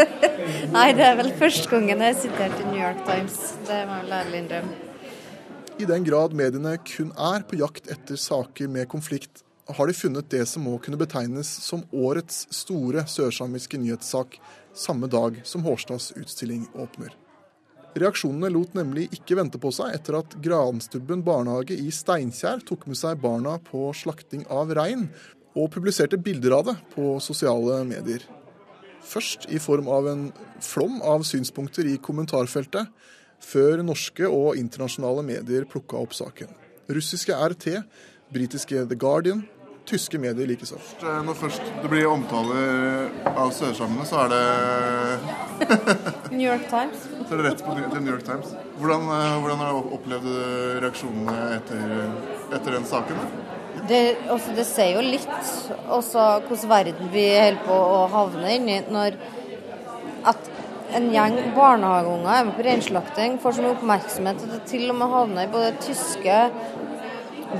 Nei, 0.78 0.88
det 0.96 1.04
er 1.10 1.18
vel 1.20 1.34
første 1.36 1.68
gangen 1.74 2.00
jeg 2.00 2.16
er 2.16 2.20
sitert 2.22 2.64
i 2.64 2.70
New 2.70 2.80
York 2.80 3.04
Times. 3.10 3.36
Det 3.68 3.82
må 3.90 4.00
jeg 4.00 4.06
vel 4.06 4.16
ærlig 4.22 4.42
innrømme. 4.46 4.80
I 5.82 5.88
den 5.90 6.06
grad 6.08 6.36
mediene 6.38 6.78
kun 6.88 7.12
er 7.18 7.44
på 7.50 7.60
jakt 7.60 7.92
etter 7.92 8.16
saker 8.16 8.72
med 8.72 8.88
konflikt, 8.88 9.44
har 9.72 9.88
de 9.88 9.96
funnet 9.96 10.32
det 10.32 10.46
som 10.48 10.64
må 10.68 10.78
kunne 10.84 11.00
betegnes 11.00 11.52
som 11.66 11.84
årets 11.92 12.46
store 12.56 13.04
sørsamiske 13.12 13.80
nyhetssak, 13.80 14.40
samme 14.72 15.12
dag 15.12 15.42
som 15.44 15.68
Hårstads 15.68 16.14
utstilling 16.16 16.70
åpner. 16.80 17.12
Reaksjonene 17.92 18.48
lot 18.54 18.76
nemlig 18.78 19.10
ikke 19.18 19.36
vente 19.36 19.60
på 19.60 19.72
seg 19.76 19.92
etter 19.98 20.16
at 20.22 20.38
Granstubben 20.44 21.24
barnehage 21.26 21.76
i 21.76 21.92
Steinkjer 21.92 22.64
tok 22.68 22.86
med 22.88 23.00
seg 23.00 23.20
barna 23.20 23.58
på 23.66 23.90
slakting 23.98 24.46
av 24.48 24.72
rein, 24.78 25.10
og 25.52 25.74
publiserte 25.74 26.16
bilder 26.16 26.56
av 26.56 26.70
det 26.70 26.78
på 26.94 27.18
sosiale 27.20 27.82
medier. 27.84 28.24
Først 29.04 29.50
i 29.52 29.60
form 29.60 29.90
av 29.92 30.08
en 30.08 30.28
flom 30.64 31.02
av 31.04 31.26
synspunkter 31.28 31.90
i 31.90 31.98
kommentarfeltet, 32.00 32.88
før 33.42 33.82
norske 33.84 34.28
og 34.30 34.60
internasjonale 34.62 35.26
medier 35.26 35.66
plukka 35.68 36.00
opp 36.00 36.14
saken. 36.16 36.52
Russiske 36.92 37.36
RT, 37.36 37.82
britiske 38.32 38.86
The 38.88 38.96
Guardian, 38.96 39.44
tyske 39.92 40.20
medier 40.22 40.48
likeså. 40.50 40.80
Når 41.02 41.38
først 41.38 41.72
det 41.84 41.92
blir 41.92 42.08
omtale 42.10 42.64
av 43.32 43.52
sørsamene, 43.56 44.08
så 44.08 44.24
er 44.26 44.34
det 44.34 44.44
New 46.38 46.46
York 46.48 46.68
Times. 46.72 47.08
Så 47.28 47.36
er 47.36 47.42
det 47.42 47.48
rett 47.50 47.64
på 47.66 47.76
til 47.78 48.02
New 48.02 48.14
York 48.14 48.26
Times. 48.28 48.56
Hvordan, 48.80 49.08
eh, 49.18 49.40
hvordan 49.44 49.64
har 49.64 49.76
du 49.76 49.96
opplevd 49.98 50.30
reaksjonene 50.86 51.38
etter, 51.60 51.98
etter 52.52 52.78
den 52.80 52.88
saken? 52.88 53.20
Det, 53.88 54.02
også, 54.30 54.34
altså, 54.34 54.56
det 54.56 54.66
ser 54.68 54.90
jo 54.96 55.04
litt 55.04 55.52
også 55.92 56.26
hvordan 56.48 56.72
verden 56.72 57.14
vi 57.14 57.28
holder 57.34 57.62
på 57.66 57.78
å 57.96 58.02
havne 58.12 58.58
inn 58.58 58.68
i 58.70 58.82
når 58.92 59.16
at 60.32 60.52
en 60.96 61.08
gjeng 61.14 61.38
barnehageunger 61.56 62.34
er 62.36 62.46
med 62.48 62.58
på 62.58 62.66
reinslakting, 62.68 63.38
får 63.40 63.56
så 63.56 63.64
mye 63.64 63.76
oppmerksomhet 63.78 64.44
at 64.44 64.54
det 64.58 64.62
til 64.68 64.90
og 64.92 64.98
med 65.00 65.14
havner 65.14 65.48
i 65.48 65.52
både 65.54 65.72
tyske 65.86 66.40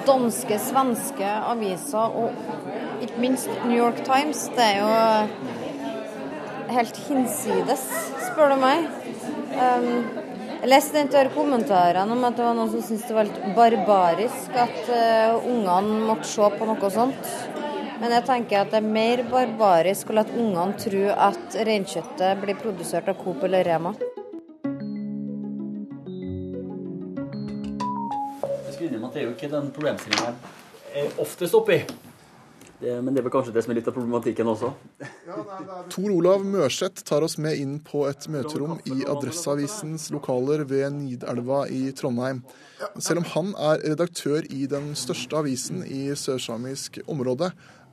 danske, 0.08 0.58
svenske 0.62 1.30
aviser 1.52 2.18
og 2.22 2.32
ikke 3.04 3.22
minst 3.22 3.50
New 3.66 3.78
York 3.78 4.04
Times. 4.08 4.48
Det 4.56 4.66
er 4.66 4.78
jo 4.82 4.90
helt 6.72 7.00
hinsides, 7.08 7.86
spør 8.30 8.54
du 8.54 8.60
meg. 8.62 8.86
Um, 9.52 9.90
jeg 10.62 10.70
leste 10.70 11.02
en 11.02 11.32
kommentarene 11.34 12.14
om 12.14 12.24
at 12.28 12.38
det 12.38 12.46
var 12.46 12.56
noen 12.58 12.70
som 12.70 12.84
syntes 12.86 13.08
det 13.10 13.18
var 13.18 13.28
litt 13.28 13.56
barbarisk 13.58 14.60
at 14.62 14.80
uh, 14.94 15.50
ungene 15.50 16.06
måtte 16.06 16.30
se 16.30 16.52
på 16.58 16.70
noe 16.70 16.94
sånt. 16.94 17.34
Men 18.02 18.16
jeg 18.16 18.26
tenker 18.30 18.64
at 18.64 18.72
det 18.74 18.80
er 18.80 18.94
mer 18.96 19.22
barbarisk 19.30 20.10
å 20.10 20.18
la 20.18 20.26
ungene 20.30 20.78
tro 20.82 21.04
at 21.14 21.60
reinkjøttet 21.68 22.40
blir 22.42 22.58
produsert 22.62 23.10
av 23.12 23.20
Coop 23.22 23.44
eller 23.46 23.68
Rema. 23.68 23.94
Jo 29.32 29.38
ikke 29.40 29.52
den 29.52 29.72
problemstillingen 29.76 30.40
jeg 30.92 31.06
er 31.06 31.20
oftest 31.24 31.56
oppi. 31.56 31.82
Det, 32.82 32.96
men 33.06 33.14
det 33.14 33.22
er 33.22 33.26
vel 33.28 33.34
kanskje 33.36 33.54
det 33.54 33.62
som 33.62 33.72
er 33.72 33.78
litt 33.78 33.90
av 33.92 33.94
problematikken 33.94 34.48
også. 34.50 34.72
Tor 35.94 36.08
Olav 36.10 36.42
Mørseth 36.50 37.04
tar 37.06 37.22
oss 37.22 37.38
med 37.38 37.60
inn 37.62 37.76
på 37.86 38.08
et 38.10 38.26
møterom 38.34 38.80
i 38.90 39.04
Adresseavisens 39.06 40.08
lokaler 40.14 40.64
ved 40.66 40.88
Nidelva 40.96 41.68
i 41.70 41.84
Trondheim. 41.94 42.42
Selv 42.98 43.22
om 43.22 43.30
han 43.36 43.54
er 43.70 43.86
redaktør 43.86 44.50
i 44.50 44.66
den 44.72 44.96
største 44.98 45.38
avisen 45.44 45.86
i 45.86 46.08
sørsamisk 46.18 46.98
område, 47.06 47.52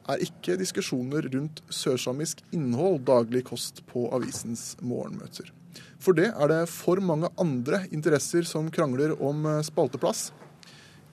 er 0.09 0.25
ikke 0.25 0.57
diskusjoner 0.57 1.28
rundt 1.37 1.61
sørsamisk 1.68 2.40
innhold 2.57 3.02
daglig 3.11 3.45
kost 3.50 3.85
på 3.92 4.09
avisens 4.16 4.71
morgenmøter. 4.80 5.52
For 6.00 6.16
det 6.16 6.30
er 6.33 6.49
det 6.49 6.62
for 6.73 7.04
mange 7.04 7.28
andre 7.37 7.85
interesser 7.92 8.49
som 8.49 8.73
krangler 8.73 9.18
om 9.21 9.45
spalteplass. 9.68 10.30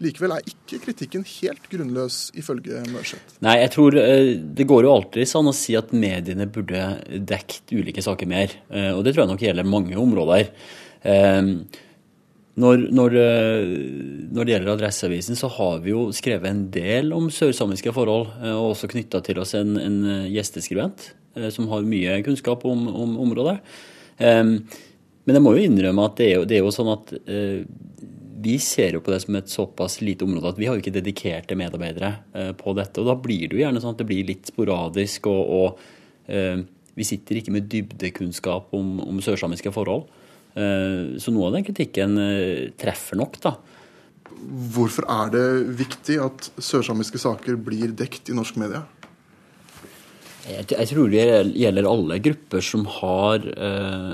Likevel 0.03 0.33
er 0.35 0.47
ikke 0.49 0.81
kritikken 0.83 1.23
helt 1.23 1.69
grunnløs, 1.71 2.17
ifølge 2.35 2.81
Mørseth. 2.91 3.37
Nei, 3.45 3.55
jeg 3.61 3.71
tror 3.77 3.95
eh, 4.01 4.33
det 4.35 4.67
går 4.67 4.83
jo 4.83 4.91
alltid 4.91 5.31
an 5.39 5.51
å 5.51 5.55
si 5.55 5.75
at 5.79 5.93
mediene 5.95 6.49
burde 6.51 6.81
dekt 7.23 7.71
ulike 7.71 8.03
saker 8.03 8.27
mer. 8.27 8.57
Eh, 8.67 8.91
og 8.91 9.05
det 9.05 9.13
tror 9.13 9.23
jeg 9.23 9.31
nok 9.31 9.45
gjelder 9.45 9.69
mange 9.71 9.95
områder. 10.01 10.49
Eh, 11.07 11.39
når, 12.59 12.83
når, 12.95 13.15
når, 14.31 14.41
det 14.47 14.53
gjelder 14.53 14.73
Adresseavisen, 14.73 15.39
så 15.39 15.49
har 15.55 15.79
vi 15.83 15.91
jo 15.91 16.05
skrevet 16.15 16.47
en 16.51 16.65
del 16.71 17.15
om 17.15 17.31
sørsamiske 17.31 17.91
forhold, 17.95 18.29
og 18.51 18.69
også 18.69 18.87
knytta 18.91 19.19
til 19.23 19.41
oss 19.43 19.51
en, 19.59 19.75
en 19.75 19.97
gjesteskribent 20.31 21.09
som 21.51 21.67
har 21.67 21.83
mye 21.83 22.21
kunnskap 22.23 22.63
om, 22.63 22.85
om 22.87 23.17
området. 23.25 23.57
Men 24.23 25.35
jeg 25.35 25.43
må 25.43 25.51
jo 25.57 25.65
innrømme 25.67 26.07
at 26.07 26.15
det 26.15 26.29
er 26.29 26.33
jo, 26.37 26.47
det 26.47 26.55
er 26.55 26.63
jo 26.63 26.71
sånn 26.71 26.93
at 26.93 27.11
vi 28.41 28.55
ser 28.59 28.97
jo 28.97 29.01
på 29.03 29.13
det 29.13 29.21
som 29.23 29.37
et 29.39 29.51
såpass 29.51 29.99
lite 30.03 30.25
område 30.25 30.51
at 30.51 30.59
vi 30.59 30.67
har 30.67 30.75
jo 30.75 30.83
ikke 30.83 30.95
dedikerte 30.97 31.57
medarbeidere 31.57 32.11
eh, 32.35 32.51
på 32.57 32.73
dette. 32.77 32.99
Og 33.01 33.09
da 33.09 33.15
blir 33.19 33.47
det 33.47 33.57
jo 33.57 33.63
gjerne 33.63 33.83
sånn 33.83 33.95
at 33.95 34.01
det 34.01 34.09
blir 34.09 34.27
litt 34.27 34.51
sporadisk, 34.51 35.29
og, 35.31 35.53
og 35.55 36.31
eh, 36.31 36.59
vi 36.95 37.07
sitter 37.07 37.39
ikke 37.39 37.53
med 37.55 37.69
dybdekunnskap 37.71 38.75
om, 38.75 38.97
om 39.05 39.21
sørsamiske 39.23 39.71
forhold. 39.75 40.09
Eh, 40.55 41.15
så 41.21 41.31
noe 41.31 41.49
av 41.49 41.57
den 41.57 41.67
kritikken 41.67 42.19
treffer 42.79 43.19
nok, 43.19 43.39
da. 43.45 43.55
Hvorfor 44.75 45.07
er 45.09 45.31
det 45.33 45.45
viktig 45.79 46.19
at 46.21 46.49
sørsamiske 46.61 47.21
saker 47.21 47.57
blir 47.61 47.95
dekt 47.97 48.29
i 48.29 48.35
norsk 48.35 48.59
media? 48.61 48.83
Jeg, 50.45 50.67
jeg 50.75 50.89
tror 50.91 51.09
det 51.09 51.25
gjelder 51.57 51.87
alle 51.89 52.19
grupper 52.21 52.61
som 52.61 52.83
har 52.99 53.45
eh, 53.49 54.11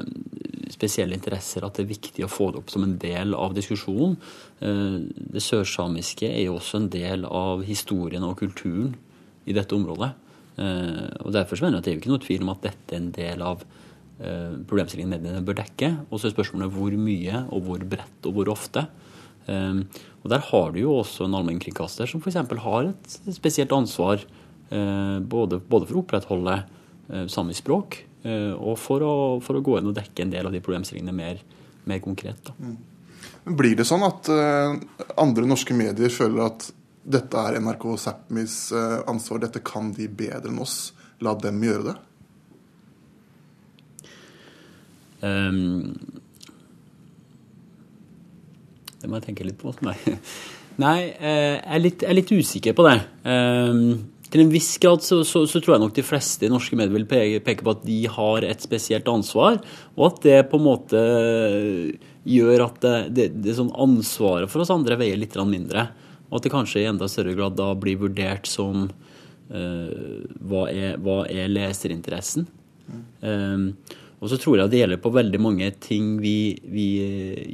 spesielle 0.81 1.17
interesser 1.17 1.65
at 1.65 1.77
det 1.77 1.85
er 1.85 1.91
viktig 1.91 2.25
å 2.25 2.31
få 2.31 2.49
det 2.51 2.61
opp 2.61 2.73
som 2.73 2.85
en 2.85 2.97
del 3.01 3.35
av 3.37 3.53
diskusjonen. 3.57 4.17
Eh, 4.63 4.97
det 5.35 5.43
sørsamiske 5.45 6.29
er 6.29 6.47
jo 6.47 6.57
også 6.57 6.81
en 6.81 6.89
del 6.93 7.27
av 7.29 7.63
historien 7.67 8.25
og 8.25 8.39
kulturen 8.41 8.95
i 9.45 9.55
dette 9.57 9.77
området. 9.77 10.11
Eh, 10.57 11.05
og 11.21 11.31
Derfor 11.35 11.61
mener 11.61 11.79
jeg 11.79 11.83
at 11.83 11.87
det 11.87 11.93
er 11.93 11.97
jo 11.97 12.03
ikke 12.03 12.13
noe 12.15 12.25
tvil 12.25 12.45
om 12.45 12.53
at 12.55 12.65
dette 12.65 12.97
er 12.97 13.01
en 13.03 13.13
del 13.15 13.45
av 13.45 13.61
eh, 13.61 14.57
problemstillingen 14.69 15.13
mediene 15.13 15.45
bør 15.45 15.61
dekke. 15.61 15.93
Og 16.09 16.17
så 16.17 16.29
er 16.29 16.35
spørsmålet 16.35 16.73
hvor 16.73 16.97
mye, 16.97 17.45
og 17.53 17.65
hvor 17.67 17.89
bredt, 17.93 18.19
og 18.25 18.37
hvor 18.37 18.55
ofte. 18.57 18.87
Og 19.51 20.27
Der 20.29 20.43
har 20.47 20.67
du 20.71 20.77
jo 20.79 20.91
også 20.99 21.25
en 21.25 21.33
allmennkringkaster 21.35 22.07
som 22.07 22.21
f.eks. 22.21 22.37
har 22.61 22.91
et 22.91 23.15
spesielt 23.33 23.73
ansvar 23.73 24.21
både, 24.69 25.57
for 25.65 25.97
å 25.97 26.03
opprettholde 26.03 26.59
samisk 27.27 27.65
språk, 27.65 27.97
og 28.21 28.75
for 28.77 29.01
å, 29.01 29.13
for 29.41 29.57
å, 29.57 29.63
gå 29.65 29.79
inn 29.79 29.89
og 29.89 29.95
dekke 29.97 30.25
en 30.25 30.33
del 30.33 30.45
av 30.45 30.53
de 30.53 30.61
problemstillingene 30.61 31.15
mer, 31.15 31.39
mer 31.89 32.01
konkret. 32.03 32.37
Da. 32.45 32.53
Blir 33.57 33.73
det 33.79 33.87
sånn 33.89 34.05
at 34.05 34.29
uh, 34.29 34.77
andre 35.21 35.47
norske 35.49 35.73
medier 35.73 36.13
føler 36.13 36.45
at 36.45 36.67
dette 37.01 37.41
er 37.41 37.57
NRK 37.63 37.87
Sápmis 37.97 38.57
uh, 38.75 39.01
ansvar, 39.09 39.41
dette 39.41 39.63
kan 39.65 39.89
de 39.95 40.05
bedre 40.05 40.51
enn 40.51 40.61
oss, 40.61 40.93
la 41.25 41.33
dem 41.41 41.61
gjøre 41.65 41.87
det? 41.89 41.97
Um, 45.21 45.95
det 49.01 49.09
må 49.09 49.17
jeg 49.17 49.27
tenke 49.31 49.45
litt 49.49 49.57
på. 49.61 49.73
Nei. 49.87 49.97
Nei, 50.81 50.97
jeg 51.09 51.61
er 51.61 51.81
litt, 51.81 52.01
jeg 52.05 52.09
er 52.09 52.17
litt 52.17 52.31
usikker 52.31 52.77
på 52.77 52.85
det. 52.87 52.95
Til 54.31 54.45
en 54.45 54.51
viss 54.51 54.69
grad 54.79 55.03
så, 55.03 55.21
så, 55.27 55.43
så, 55.49 55.59
tror 55.59 55.75
jeg 55.75 55.83
nok 55.83 55.95
de 55.97 56.05
fleste 56.07 56.47
i 56.47 56.51
norske 56.51 56.77
medier 56.79 56.95
vil 56.95 57.07
peke, 57.09 57.63
på 57.65 57.73
at 57.73 57.83
de 57.83 57.99
har 58.07 58.47
et 58.47 58.63
spesielt 58.63 59.09
ansvar, 59.11 59.59
og 59.97 60.05
at 60.07 60.21
det 60.23 60.37
på 60.51 60.59
en 60.59 60.67
måte 60.69 61.01
gjør 62.23 62.65
at 62.67 62.79
det, 62.85 62.95
det, 63.17 63.25
det 63.43 63.57
sånn 63.57 63.73
ansvaret 63.75 64.51
for 64.51 64.63
oss 64.63 64.71
andre 64.71 64.95
veier 65.01 65.19
litt 65.19 65.35
mindre. 65.43 65.89
Og 66.29 66.39
at 66.39 66.45
det 66.47 66.53
kanskje 66.53 66.83
i 66.83 66.87
enda 66.87 67.09
større 67.11 67.35
grad 67.35 67.57
da 67.59 67.73
blir 67.75 67.99
vurdert 67.99 68.47
som 68.47 68.85
uh, 68.87 70.21
hva, 70.39 70.67
er, 70.71 70.95
hva, 71.03 71.25
er, 71.27 71.51
leserinteressen? 71.51 72.47
Mm. 72.87 73.03
Um, 73.19 73.65
og 74.21 74.29
så 74.29 74.37
tror 74.39 74.61
jeg 74.61 74.71
det 74.71 74.79
gjelder 74.83 75.01
på 75.01 75.11
veldig 75.11 75.41
mange 75.41 75.67
ting 75.81 76.13
vi, 76.21 76.53
vi, 76.71 76.87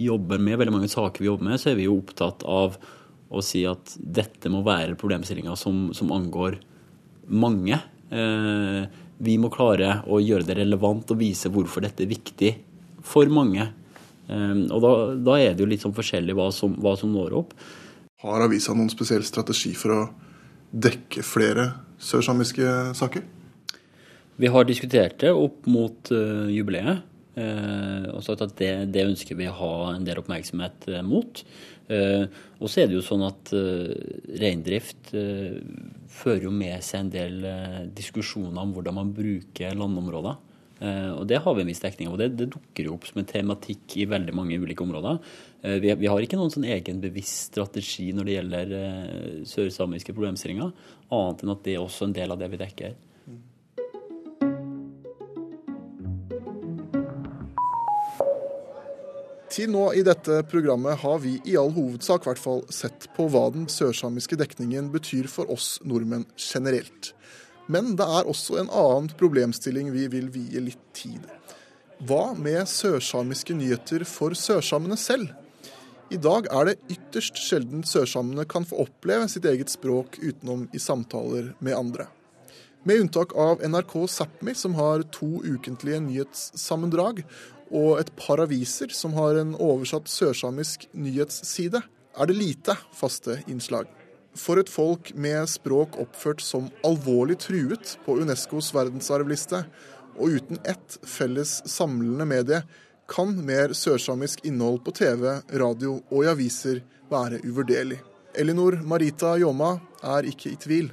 jobber 0.04 0.42
med, 0.44 0.60
veldig 0.60 0.76
mange 0.76 0.92
saker 0.92 1.24
vi 1.24 1.30
jobber 1.30 1.48
med, 1.50 1.62
så 1.62 1.72
er 1.72 1.80
vi 1.80 1.88
jo 1.88 1.98
opptatt 2.02 2.44
av 2.44 2.76
å 3.30 3.44
si 3.44 3.64
at 3.68 3.96
dette 4.00 4.52
må 4.52 4.64
være 4.66 4.98
problemstillinger 5.00 5.58
som, 5.60 5.90
som 5.96 6.14
angår 6.16 6.60
mange. 7.28 7.80
Eh, 8.10 8.84
vi 9.18 9.36
må 9.42 9.50
klare 9.54 10.02
å 10.08 10.22
gjøre 10.22 10.48
det 10.48 10.60
relevant 10.62 11.12
og 11.12 11.20
vise 11.20 11.52
hvorfor 11.52 11.84
dette 11.84 12.06
er 12.06 12.12
viktig 12.12 12.54
for 13.06 13.30
mange. 13.34 13.68
Eh, 14.28 14.56
og 14.72 14.80
da, 14.84 14.94
da, 15.16 15.40
er 15.42 15.56
det 15.56 15.66
jo 15.66 15.72
litt 15.72 15.84
sånn 15.84 15.96
forskjellig 15.98 16.38
hva 16.38 16.50
som, 16.56 16.78
hva 16.84 16.96
som 17.00 17.12
når 17.14 17.36
opp. 17.42 17.58
Har 18.24 18.46
avisa 18.46 18.74
noen 18.74 18.90
spesiell 18.90 19.26
strategi 19.28 19.74
for 19.78 19.94
å 19.94 20.04
dekke 20.72 21.24
flere 21.26 21.70
sørsamiske 22.02 22.96
saker? 22.98 23.26
Vi 24.38 24.50
har 24.54 24.68
diskutert 24.70 25.20
det 25.24 25.34
opp 25.34 25.66
mot 25.70 26.12
uh, 26.14 26.46
jubileet. 26.54 27.06
Uh, 27.38 28.10
og 28.16 28.24
sagt 28.26 28.42
at 28.42 28.54
det, 28.58 28.72
det, 28.94 29.06
ønsker 29.06 29.38
vi 29.38 29.46
å 29.50 29.56
ha 29.60 29.74
en 29.92 30.06
del 30.06 30.18
oppmerksomhet 30.22 30.88
uh, 30.90 31.02
mot. 31.06 31.42
Og 31.88 32.68
så 32.68 32.82
er 32.82 32.90
det 32.90 32.98
jo 32.98 33.04
sånn 33.06 33.22
at 33.24 33.52
reindrift 34.42 35.14
fører 35.14 36.44
jo 36.44 36.52
med 36.52 36.84
seg 36.84 37.06
en 37.06 37.12
del 37.14 37.38
diskusjoner 37.96 38.60
om 38.60 38.74
hvordan 38.76 38.98
man 38.98 39.14
bruker 39.16 39.78
landområder. 39.78 40.36
Eh, 40.80 41.12
og 41.18 41.26
Det 41.28 41.40
har 41.42 41.56
vi 41.56 41.64
en 41.64 41.70
viss 41.72 41.82
dekning 41.82 42.10
av. 42.12 42.18
det, 42.18 42.30
det, 42.38 42.50
dukker 42.54 42.86
jo 42.86 42.94
opp 42.98 43.08
som 43.10 43.22
en 43.22 43.30
tematikk 43.30 43.98
i 43.98 44.06
veldig 44.06 44.34
mange 44.36 44.60
ulike 44.62 44.84
områder. 44.86 45.20
Eh, 45.64 45.80
vi, 45.82 45.94
vi 45.98 46.10
har 46.10 46.22
ikke 46.22 46.38
noen 46.38 46.54
sånn 46.54 46.68
egen 46.70 47.02
bevisst 47.02 47.52
strategi 47.52 48.12
når 48.14 48.28
det 48.28 48.38
gjelder 48.38 48.76
sørsamiske 49.50 50.14
problemstillinger, 50.14 50.74
annet 51.10 51.44
enn 51.44 51.54
at 51.56 51.66
det 51.66 51.78
er 51.78 51.84
også 51.84 52.08
en 52.08 52.18
del 52.18 52.34
av 52.34 52.42
det 52.42 52.52
vi 52.54 52.62
dekker. 52.62 52.98
Til 59.58 59.72
nå 59.74 59.88
i 59.98 60.04
dette 60.06 60.44
programmet 60.52 61.00
har 61.02 61.16
vi 61.24 61.32
i 61.50 61.56
all 61.58 61.72
hovedsak 61.74 62.28
hvert 62.28 62.38
fall 62.38 62.60
sett 62.70 63.08
på 63.16 63.26
hva 63.34 63.48
den 63.56 63.64
sørsamiske 63.74 64.38
dekningen 64.38 64.92
betyr 64.94 65.26
for 65.34 65.50
oss 65.50 65.80
nordmenn 65.82 66.28
generelt. 66.38 67.16
Men 67.66 67.96
det 67.98 68.06
er 68.06 68.30
også 68.30 68.60
en 68.62 68.70
annen 68.70 69.10
problemstilling 69.18 69.90
vi 69.96 70.04
vil 70.14 70.28
vie 70.36 70.62
litt 70.62 70.84
tid. 70.94 71.26
Hva 72.06 72.36
med 72.38 72.70
sørsamiske 72.70 73.58
nyheter 73.58 74.06
for 74.06 74.38
sørsamene 74.38 75.00
selv? 75.02 75.34
I 76.14 76.22
dag 76.22 76.52
er 76.54 76.70
det 76.70 76.94
ytterst 76.94 77.42
sjelden 77.42 77.82
sørsamene 77.82 78.46
kan 78.46 78.68
få 78.68 78.86
oppleve 78.86 79.26
sitt 79.26 79.50
eget 79.50 79.74
språk 79.74 80.22
utenom 80.22 80.68
i 80.70 80.78
samtaler 80.78 81.56
med 81.58 81.80
andre. 81.82 82.06
Med 82.86 83.02
unntak 83.02 83.34
av 83.34 83.66
NRK 83.66 84.04
Sápmi, 84.06 84.54
som 84.54 84.78
har 84.78 85.02
to 85.12 85.42
ukentlige 85.42 85.98
nyhetssammendrag, 86.06 87.26
og 87.72 88.00
et 88.00 88.10
par 88.16 88.42
aviser 88.44 88.92
som 88.96 89.16
har 89.18 89.40
en 89.40 89.54
oversatt 89.56 90.08
sørsamisk 90.12 90.88
nyhetsside, 90.94 91.82
er 92.18 92.30
det 92.30 92.38
lite 92.38 92.76
faste 92.96 93.42
innslag. 93.48 93.88
For 94.38 94.62
et 94.62 94.70
folk 94.70 95.14
med 95.18 95.50
språk 95.50 95.98
oppført 96.02 96.44
som 96.46 96.70
alvorlig 96.86 97.40
truet 97.42 97.96
på 98.06 98.20
Unescos 98.22 98.70
verdensarvliste, 98.76 99.64
og 100.18 100.38
uten 100.40 100.62
ett 100.66 100.98
felles 101.06 101.60
samlende 101.70 102.26
medie, 102.26 102.62
kan 103.08 103.32
mer 103.46 103.74
sørsamisk 103.74 104.46
innhold 104.46 104.82
på 104.86 104.92
TV, 104.92 105.30
radio 105.62 106.00
og 106.10 106.26
i 106.26 106.32
aviser 106.32 106.82
være 107.12 107.40
uvurderlig. 107.46 108.00
Elinor 108.38 108.82
Marita 108.84 109.38
Jåma 109.40 109.78
er 110.04 110.28
ikke 110.30 110.52
i 110.52 110.60
tvil. 110.62 110.90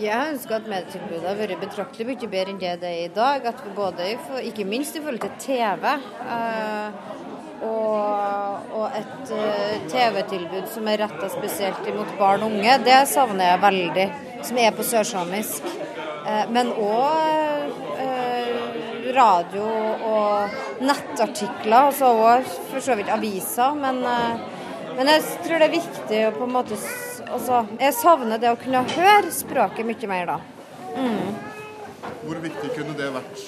Jeg 0.00 0.32
ønsker 0.32 0.56
at 0.56 0.68
medietilbudet 0.70 1.26
har 1.26 1.36
vært 1.36 1.60
betraktelig 1.60 2.06
mye 2.08 2.28
bedre 2.32 2.52
enn 2.54 2.60
det 2.60 2.76
det 2.80 2.88
er 2.88 3.02
i 3.04 3.10
dag. 3.12 3.44
At 3.50 3.58
både, 3.76 4.06
Ikke 4.48 4.64
minst 4.64 4.96
i 4.96 5.02
forhold 5.04 5.20
til 5.20 5.34
TV. 5.38 5.84
Eh, 6.32 7.10
og, 7.62 8.72
og 8.74 8.96
et 8.98 9.30
uh, 9.30 9.74
TV-tilbud 9.92 10.64
som 10.66 10.88
er 10.90 11.04
retta 11.04 11.28
spesielt 11.30 11.84
mot 11.94 12.08
barn 12.18 12.42
og 12.42 12.50
unge, 12.50 12.72
det 12.82 12.96
savner 13.06 13.52
jeg 13.52 13.60
veldig. 13.62 14.06
Som 14.48 14.58
er 14.58 14.72
på 14.74 14.82
sørsamisk. 14.82 15.68
Uh, 16.24 16.48
men 16.50 16.72
òg 16.72 17.50
radio 19.12 19.66
og 20.08 20.54
nettartikler, 20.80 21.90
altså 21.90 22.08
òg 22.16 22.46
for 22.70 22.80
så 22.80 22.96
vidt 22.96 23.12
aviser. 23.12 23.74
Men, 23.76 24.00
men, 24.96 25.10
jeg 25.12 25.24
tror 25.44 25.60
det 25.60 25.66
er 25.68 25.74
viktig 25.74 26.20
å 26.30 26.32
på 26.38 26.46
en 26.48 26.54
måte 26.56 26.78
altså, 27.32 27.64
Jeg 27.80 27.96
savner 27.98 28.40
det 28.42 28.52
å 28.52 28.60
kunne 28.60 28.84
høre 28.94 29.32
språket 29.34 29.88
mye 29.88 30.10
mer 30.10 30.30
da. 30.34 30.38
Mm. 30.92 31.34
Hvor 32.22 32.40
viktig 32.42 32.72
kunne 32.76 32.96
det 32.98 33.10
vært 33.14 33.44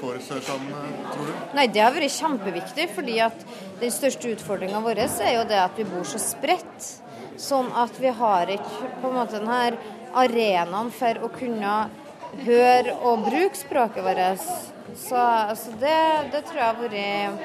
for 0.00 0.20
sørsamene, 0.24 0.90
tror 1.12 1.28
du? 1.28 1.32
Nei, 1.56 1.66
Det 1.66 1.82
har 1.82 1.94
vært 1.94 2.16
kjempeviktig. 2.16 2.88
fordi 2.94 3.20
at 3.20 3.46
Den 3.80 3.90
største 3.90 4.34
utfordringa 4.34 4.80
vår 4.80 4.98
er 4.98 5.34
jo 5.34 5.44
det 5.48 5.60
at 5.60 5.76
vi 5.76 5.84
bor 5.84 6.04
så 6.04 6.18
spredt. 6.18 7.00
Sånn 7.40 7.72
at 7.72 7.96
vi 7.98 8.08
har 8.08 8.46
ikke 8.52 8.90
på 9.00 9.08
en 9.08 9.16
måte 9.16 9.38
denne 9.40 9.78
arenaen 10.12 10.90
for 10.92 11.24
å 11.24 11.30
kunne 11.32 11.88
høre 12.44 12.94
og 13.00 13.24
bruke 13.24 13.56
språket 13.56 14.04
vårt. 14.04 14.44
Så 14.96 15.16
altså 15.16 15.72
det, 15.80 16.30
det, 16.32 16.44
tror 16.44 16.60
jeg 16.60 16.66
har 16.66 16.80
vært, 16.82 17.40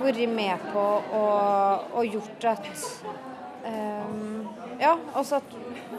vært 0.00 0.28
med 0.32 0.58
på 0.72 0.86
og 1.92 2.06
gjort 2.06 2.44
at 2.54 2.70
um, 3.66 4.39
Ja, 4.80 4.94
altså 5.12 5.36
at 5.40 5.56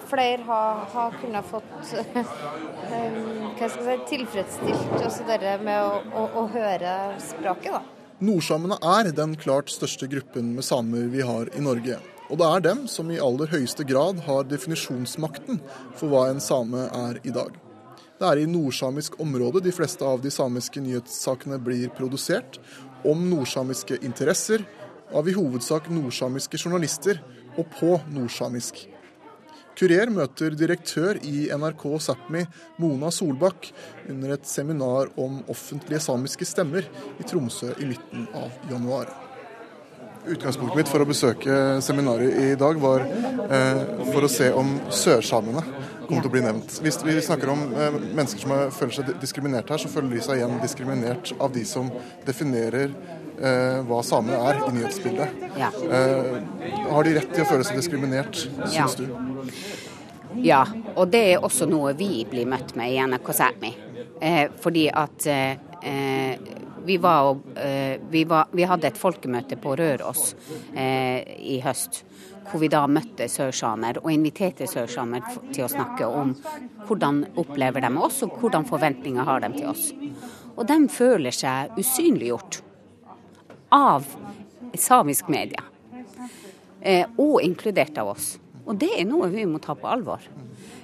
flere 0.09 0.41
har, 0.47 0.85
har 0.89 1.17
kunnet 1.21 1.45
fått 1.45 1.73
um, 1.93 3.49
hva 3.59 3.67
skal 3.69 3.89
jeg 3.91 3.99
si, 3.99 4.05
tilfredsstilt 4.15 4.95
også 4.97 5.27
det 5.29 5.57
med 5.61 5.77
å, 5.77 5.99
å, 6.17 6.23
å, 6.41 6.45
høre 6.49 6.95
språket. 7.21 7.75
da. 7.75 7.83
Nordsamene 8.25 8.79
er 8.97 9.11
den 9.17 9.35
klart 9.37 9.69
største 9.69 10.09
gruppen 10.09 10.55
med 10.55 10.65
samer 10.65 11.11
vi 11.13 11.21
har 11.25 11.51
i 11.53 11.61
Norge. 11.61 11.99
Og 12.31 12.39
det 12.39 12.47
er 12.47 12.63
dem 12.71 12.85
som 12.89 13.09
i 13.11 13.19
aller 13.21 13.49
høyeste 13.51 13.85
grad 13.85 14.23
har 14.25 14.49
definisjonsmakten 14.49 15.59
for 15.99 16.09
hva 16.09 16.29
en 16.31 16.41
same 16.41 16.87
er 16.87 17.19
i 17.27 17.33
dag. 17.35 17.53
Det 18.21 18.29
er 18.29 18.41
i 18.41 18.49
nordsamisk 18.49 19.19
område 19.21 19.61
de 19.65 19.73
fleste 19.73 20.05
av 20.05 20.21
de 20.23 20.31
samiske 20.33 20.81
nyhetssakene 20.81 21.57
blir 21.61 21.89
produsert, 21.97 22.57
om 23.05 23.27
nordsamiske 23.29 23.99
interesser, 24.05 24.65
av 25.13 25.27
i 25.27 25.33
hovedsak 25.35 25.89
nordsamiske 25.91 26.57
journalister, 26.61 27.19
og 27.57 27.67
på 27.77 27.95
nordsamisk. 28.11 28.85
Kurer 29.77 30.11
møter 30.13 30.53
direktør 30.53 31.17
i 31.25 31.47
NRK 31.57 31.85
Sápmi, 32.03 32.43
Mona 32.81 33.09
Solbakk, 33.13 33.71
under 34.11 34.35
et 34.35 34.45
seminar 34.45 35.09
om 35.17 35.39
offentlige 35.49 36.03
samiske 36.03 36.45
stemmer 36.45 36.85
i 37.17 37.25
Tromsø 37.27 37.71
i 37.79 37.87
midten 37.89 38.27
av 38.37 38.51
januar. 38.69 39.09
Utgangspunktet 40.21 40.77
mitt 40.77 40.89
for 40.91 41.01
å 41.01 41.07
besøke 41.09 41.55
seminaret 41.81 42.35
i 42.37 42.51
dag 42.59 42.77
var 42.77 43.01
eh, 43.07 43.79
for 44.11 44.27
å 44.27 44.29
se 44.29 44.51
om 44.53 44.75
sørsamene 44.93 45.63
kommer 46.05 46.21
til 46.21 46.29
å 46.29 46.33
bli 46.35 46.43
nevnt. 46.45 46.75
Hvis 46.85 46.99
vi 47.07 47.15
snakker 47.25 47.49
om 47.49 47.63
eh, 47.73 47.97
mennesker 48.03 48.43
som 48.43 48.53
føler 48.75 48.97
seg 48.99 49.09
diskriminert 49.23 49.73
her, 49.73 49.81
så 49.81 49.89
føler 49.89 50.13
de 50.13 50.21
seg 50.21 50.37
igjen 50.43 50.59
diskriminert 50.61 51.33
av 51.41 51.49
de 51.55 51.65
som 51.65 51.89
definerer 52.27 52.93
hva 53.87 54.01
samene 54.05 54.37
er 54.51 54.59
i 54.61 54.73
nyhetsbildet. 54.75 55.45
Ja. 55.57 55.71
Eh, 55.71 56.35
har 56.91 57.07
de 57.07 57.15
rett 57.17 57.31
til 57.33 57.45
å 57.45 57.49
føle 57.49 57.65
seg 57.65 57.79
diskriminert, 57.79 58.43
syns 58.69 58.75
ja. 58.75 58.87
du? 58.99 59.41
Ja, 60.41 60.61
og 60.95 61.11
det 61.11 61.21
er 61.33 61.43
også 61.43 61.67
noe 61.69 61.93
vi 61.97 62.23
blir 62.29 62.47
møtt 62.49 62.75
med 62.79 62.93
i 62.93 62.99
NRK 63.03 63.33
Sápmi. 63.35 63.71
Eh, 64.21 64.45
fordi 64.61 64.85
at 64.93 65.27
eh, 65.27 66.37
vi, 66.85 66.97
var, 66.97 67.39
eh, 67.55 67.99
vi, 68.09 68.23
var, 68.23 68.47
vi, 68.51 68.63
hadde 68.63 68.91
et 68.91 68.99
folkemøte 68.99 69.57
på 69.61 69.75
Røros 69.79 70.35
eh, 70.73 71.21
i 71.37 71.59
høst. 71.63 72.03
Hvor 72.47 72.61
vi 72.63 72.71
da 72.71 72.85
møtte 72.89 73.27
sørsamer 73.29 74.01
og 74.01 74.09
inviterte 74.11 74.67
sørsamer 74.67 75.23
til 75.53 75.65
å 75.65 75.71
snakke 75.71 76.07
om 76.07 76.33
hvordan 76.87 77.23
opplever 77.39 77.85
de 77.85 77.91
oss, 78.01 78.23
og 78.25 78.39
hvordan 78.41 78.65
forventninger 78.67 79.27
har 79.27 79.43
de 79.43 79.51
til 79.59 79.69
oss. 79.71 79.91
Og 80.57 80.65
de 80.67 80.79
føler 80.91 81.35
seg 81.35 81.77
usynliggjort 81.79 82.61
av 83.71 84.05
samisk 84.77 85.27
media, 85.31 85.63
eh, 86.81 87.07
og 87.17 87.41
inkludert 87.41 87.97
av 87.97 88.13
oss. 88.13 88.37
Og 88.65 88.77
det 88.77 88.91
er 88.99 89.07
noe 89.09 89.29
vi 89.31 89.45
må 89.49 89.59
ta 89.63 89.75
på 89.75 89.89
alvor. 89.89 90.21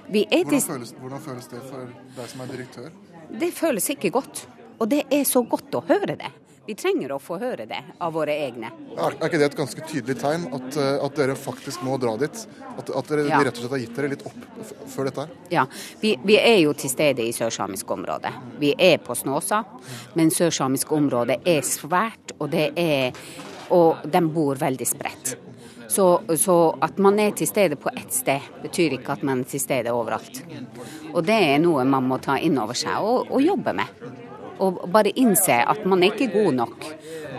Hvordan 0.08 0.60
føles, 0.64 0.94
hvordan, 0.96 1.20
føles, 1.20 1.48
det 1.52 1.60
for 1.68 1.88
deg 2.16 2.30
som 2.30 2.42
er 2.42 2.52
direktør? 2.52 2.92
Det 3.28 3.50
føles 3.52 3.90
ikke 3.92 4.10
godt. 4.10 4.46
Og 4.78 4.88
det 4.88 5.02
er 5.12 5.24
så 5.28 5.42
godt 5.44 5.74
å 5.74 5.82
høre 5.88 6.16
det. 6.16 6.30
Vi 6.68 6.74
trenger 6.76 7.14
å 7.14 7.16
få 7.16 7.38
høre 7.40 7.64
det 7.64 7.78
av 8.04 8.12
våre 8.12 8.34
egne. 8.44 8.68
Er, 8.92 9.14
er 9.14 9.30
ikke 9.30 9.38
det 9.40 9.46
et 9.46 9.54
ganske 9.56 9.84
tydelig 9.88 10.18
tegn 10.20 10.42
at, 10.52 10.76
eh, 10.76 10.98
at 11.06 11.14
dere 11.16 11.36
faktisk 11.40 11.80
må 11.86 11.94
dra 12.00 12.12
dit? 12.20 12.42
At, 12.74 12.90
at 12.92 13.08
dere 13.08 13.24
Ja. 13.24 13.38
rett 13.40 13.56
og 13.56 13.62
slett 13.62 13.72
har 13.72 13.80
gitt 13.80 13.96
dere 13.96 14.10
litt 14.12 14.24
opp 14.28 14.76
før 14.92 15.08
dette? 15.08 15.24
Ja, 15.54 15.64
vi, 16.02 16.18
vi 16.28 16.36
er 16.36 16.58
jo 16.60 16.74
til 16.76 16.92
stede 16.92 17.24
i 17.24 17.32
sørsamisk 17.32 17.88
område. 17.96 18.34
Vi 18.60 18.74
er 18.76 19.00
på 19.00 19.16
Snåsa, 19.16 19.62
men 20.20 20.28
sørsamisk 20.28 20.92
område 20.92 21.38
er 21.40 21.64
svært, 21.64 22.36
og, 22.38 22.50
det 22.52 22.68
er, 22.76 23.16
og 23.72 24.04
de 24.04 24.24
bor 24.28 24.60
veldig 24.60 24.92
spredt. 24.92 25.38
Så, 25.88 26.20
så 26.36 26.58
at 26.84 26.98
man 27.00 27.16
er 27.18 27.30
til 27.32 27.48
stede 27.48 27.80
på 27.80 27.88
ett 27.96 28.12
sted, 28.12 28.44
betyr 28.60 28.98
ikke 28.98 29.16
at 29.16 29.22
man 29.24 29.40
er 29.40 29.48
til 29.48 29.64
stede 29.64 29.88
overalt. 29.96 30.42
Og 31.14 31.24
det 31.24 31.40
er 31.48 31.58
noe 31.64 31.88
man 31.88 32.04
må 32.04 32.20
ta 32.20 32.36
inn 32.36 32.60
over 32.60 32.76
seg 32.76 33.00
og, 33.00 33.32
og 33.32 33.40
jobbe 33.40 33.72
med. 33.80 34.02
Og 34.64 34.82
bare 34.92 35.14
innse 35.14 35.60
at 35.62 35.86
man 35.88 36.02
er 36.02 36.12
ikke 36.12 36.32
god 36.34 36.52
nok, 36.58 36.90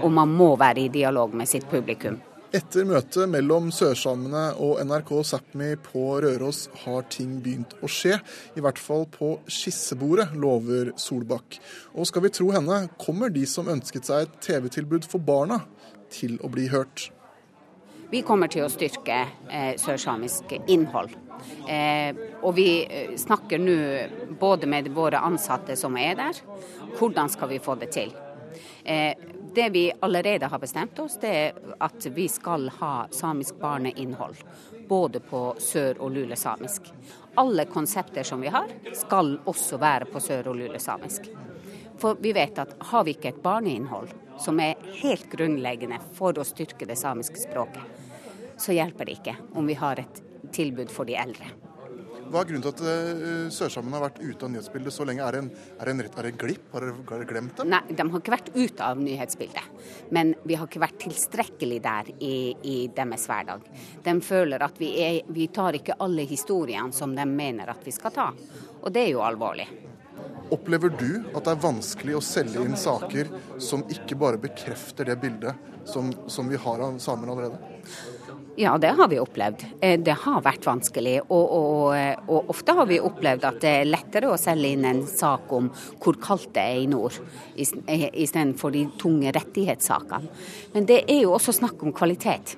og 0.03 0.11
man 0.15 0.31
må 0.31 0.53
være 0.59 0.85
i 0.85 0.91
dialog 0.93 1.35
med 1.35 1.49
sitt 1.49 1.67
publikum. 1.71 2.19
Etter 2.49 2.81
møtet 2.89 3.29
mellom 3.29 3.67
sørsamene 3.69 4.55
og 4.57 4.79
NRK 4.81 5.11
Sápmi 5.29 5.67
på 5.85 6.01
Røros 6.23 6.63
har 6.81 7.03
ting 7.13 7.35
begynt 7.45 7.75
å 7.85 7.89
skje. 7.93 8.15
I 8.57 8.63
hvert 8.65 8.81
fall 8.81 9.05
på 9.13 9.35
skissebordet, 9.45 10.31
lover 10.33 10.89
Solbakk. 10.97 11.59
Og 11.93 12.09
skal 12.09 12.25
vi 12.25 12.33
tro 12.33 12.49
henne, 12.55 12.87
kommer 12.97 13.29
de 13.29 13.45
som 13.45 13.69
ønsket 13.69 14.09
seg 14.09 14.25
et 14.25 14.41
TV-tilbud 14.47 15.05
for 15.11 15.21
barna, 15.21 15.61
til 16.09 16.39
å 16.41 16.49
bli 16.49 16.65
hørt. 16.73 17.11
Vi 18.09 18.23
kommer 18.25 18.49
til 18.49 18.65
å 18.65 18.73
styrke 18.73 19.21
eh, 19.53 19.75
sørsamisk 19.77 20.57
innhold. 20.65 21.13
Eh, 21.67 22.15
og 22.41 22.55
vi 22.55 22.69
eh, 22.85 23.15
snakker 23.17 23.61
nå 23.61 23.77
både 24.39 24.67
med 24.67 24.89
våre 24.95 25.21
ansatte 25.23 25.75
som 25.79 25.97
er 25.97 26.15
der, 26.19 26.39
hvordan 26.99 27.29
skal 27.29 27.51
vi 27.53 27.59
få 27.63 27.75
det 27.79 27.91
til. 27.95 28.13
Eh, 28.83 29.13
det 29.53 29.69
vi 29.69 29.91
allerede 29.99 30.45
har 30.45 30.59
bestemt 30.59 30.99
oss, 30.99 31.17
det 31.21 31.29
er 31.29 31.75
at 31.81 32.05
vi 32.13 32.27
skal 32.29 32.69
ha 32.79 33.07
samisk 33.11 33.57
barneinnhold. 33.59 34.37
Både 34.87 35.19
på 35.19 35.55
sør- 35.59 35.99
og 35.99 36.11
lulesamisk. 36.11 36.91
Alle 37.35 37.65
konsepter 37.65 38.23
som 38.23 38.41
vi 38.41 38.47
har, 38.53 38.69
skal 38.93 39.37
også 39.45 39.77
være 39.77 40.05
på 40.05 40.19
sør- 40.19 40.47
og 40.47 40.55
lulesamisk. 40.55 41.29
For 41.99 42.15
vi 42.21 42.33
vet 42.33 42.59
at 42.59 42.75
har 42.91 43.03
vi 43.03 43.17
ikke 43.17 43.33
et 43.33 43.43
barneinnhold, 43.43 44.13
som 44.39 44.59
er 44.59 44.79
helt 45.01 45.29
grunnleggende 45.31 45.99
for 46.15 46.37
å 46.39 46.47
styrke 46.47 46.87
det 46.87 46.97
samiske 46.97 47.41
språket, 47.41 47.83
så 48.59 48.75
hjelper 48.75 49.05
det 49.05 49.19
ikke 49.19 49.35
om 49.55 49.67
vi 49.67 49.75
har 49.79 49.99
et 49.99 50.21
tilbud 50.55 50.93
for 50.93 51.09
de 51.09 51.17
eldre. 51.19 51.49
Hva 52.29 52.43
er 52.43 52.49
grunnen 52.51 52.61
til 52.61 52.75
at 52.75 52.81
uh, 52.85 53.47
sørsamene 53.53 53.97
har 53.97 54.03
vært 54.03 54.19
ute 54.21 54.45
av 54.45 54.51
nyhetsbildet 54.53 54.93
så 54.93 55.05
lenge? 55.07 55.25
Er 55.25 55.33
det 55.33 55.39
en, 55.41 55.49
er 55.79 55.89
det 55.89 55.93
en, 55.95 56.03
er 56.05 56.27
det 56.27 56.31
en 56.33 56.39
glipp? 56.43 56.67
Har 56.75 56.85
dere 56.85 57.25
glemt 57.29 57.57
dem? 57.57 57.71
Nei, 57.73 57.81
de 57.89 58.05
har 58.05 58.21
ikke 58.21 58.35
vært 58.35 58.51
ute 58.53 58.85
av 58.85 59.01
nyhetsbildet, 59.01 59.79
men 60.13 60.35
vi 60.45 60.59
har 60.59 60.69
ikke 60.69 60.83
vært 60.83 60.99
tilstrekkelig 61.01 61.79
der 61.85 62.11
i, 62.21 62.35
i 62.69 62.77
deres 62.93 63.25
hverdag. 63.31 63.65
De 64.05 64.15
føler 64.25 64.65
at 64.65 64.77
vi, 64.81 64.91
er, 65.01 65.19
vi 65.33 65.49
tar 65.53 65.79
ikke 65.79 65.97
alle 66.05 66.27
historiene 66.29 66.93
som 66.93 67.17
de 67.17 67.25
mener 67.25 67.73
at 67.73 67.81
vi 67.85 67.95
skal 67.97 68.13
ta, 68.13 68.29
og 68.77 68.93
det 68.93 69.07
er 69.07 69.13
jo 69.15 69.25
alvorlig. 69.25 69.65
Opplever 70.53 70.93
du 70.93 71.09
at 71.33 71.43
det 71.45 71.51
er 71.51 71.65
vanskelig 71.65 72.15
å 72.17 72.23
selge 72.25 72.61
inn 72.61 72.77
saker 72.77 73.29
som 73.61 73.85
ikke 73.89 74.17
bare 74.19 74.41
bekrefter 74.41 75.09
det 75.09 75.17
bildet 75.21 75.69
som, 75.89 76.13
som 76.29 76.49
vi 76.49 76.57
har 76.61 76.85
av 76.85 76.97
samer 77.01 77.33
allerede? 77.33 78.18
Ja, 78.59 78.77
det 78.77 78.87
har 78.87 79.07
vi 79.07 79.19
opplevd. 79.19 79.65
Eh, 79.81 79.99
Det 79.99 80.11
har 80.11 80.41
vært 80.43 80.65
vanskelig. 80.67 81.21
Og, 81.29 81.51
og, 81.57 81.93
og, 82.27 82.49
ofte 82.51 82.73
har 82.75 82.89
vi 82.89 82.97
opplevd 82.99 83.45
at 83.47 83.61
det 83.63 83.69
er 83.69 83.87
lettere 83.87 84.31
å 84.33 84.39
selge 84.39 84.73
inn 84.75 84.83
en 84.85 85.05
sak 85.07 85.53
om 85.55 85.69
hvor 86.03 86.19
kaldt 86.19 86.51
det 86.57 86.65
er 86.65 86.81
i 86.81 86.89
nord, 86.91 87.15
istedenfor 87.55 88.75
de 88.75 88.83
tunge 88.99 89.31
rettighetssakene. 89.31 90.33
Men 90.73 90.89
det 90.89 91.05
er 91.07 91.21
jo 91.23 91.37
også 91.37 91.55
snakk 91.55 91.85
om 91.87 91.95
kvalitet. 91.95 92.57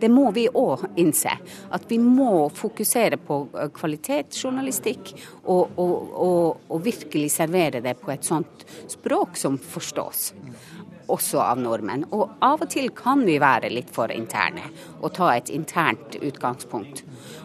Det 0.00 0.08
må 0.08 0.30
vi 0.32 0.46
òg 0.48 0.86
innse. 0.96 1.36
At 1.76 1.84
vi 1.92 1.98
må 2.00 2.48
fokusere 2.48 3.20
på 3.20 3.42
eh, 3.52 3.68
kvalitetsjournalistikk 3.76 5.12
og, 5.44 5.76
og 5.76 6.80
virkelig 6.88 7.34
servere 7.36 7.84
det 7.84 7.98
på 8.00 8.16
et 8.16 8.24
sånt 8.24 8.64
språk 8.96 9.36
som 9.36 9.60
forstås 9.60 10.32
også 11.12 11.40
av 11.42 11.60
nordmenn. 11.60 12.06
Og 12.14 12.36
av 12.44 12.62
og 12.64 12.70
til 12.72 12.90
kan 12.96 13.24
vi 13.26 13.38
være 13.42 13.70
litt 13.72 13.90
for 13.94 14.12
interne 14.14 14.66
og 15.00 15.12
ta 15.16 15.32
et 15.34 15.50
internt 15.54 16.18
utgangspunkt. 16.20 17.04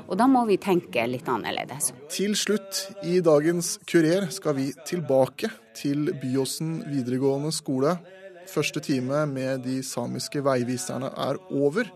Og 0.10 0.17
da 0.19 0.28
må 0.30 0.45
vi 0.50 0.58
tenke 0.62 1.06
litt 1.10 1.28
annerledes. 1.30 1.91
Til 2.13 2.36
slutt 2.39 2.86
i 3.06 3.19
dagens 3.26 3.78
Kurer 3.89 4.30
skal 4.34 4.58
vi 4.58 4.69
tilbake 4.88 5.52
til 5.78 6.10
Byåsen 6.22 6.80
videregående 6.89 7.54
skole. 7.56 7.98
Første 8.50 8.82
time 8.82 9.26
med 9.30 9.65
de 9.67 9.80
samiske 9.86 10.41
veiviserne 10.45 11.12
er 11.30 11.38
over. 11.54 11.91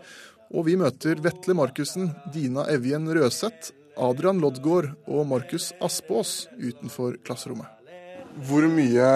Og 0.54 0.68
vi 0.68 0.76
møter 0.78 1.18
Vetle 1.24 1.56
Markussen, 1.58 2.12
Dina 2.30 2.68
Evjen 2.70 3.08
Røseth, 3.10 3.72
Adrian 3.98 4.42
Loddgaard 4.42 4.92
og 5.06 5.26
Markus 5.30 5.72
Aspås 5.82 6.44
utenfor 6.58 7.18
klasserommet. 7.26 7.73
Hvor 8.34 8.64
mye 8.66 9.06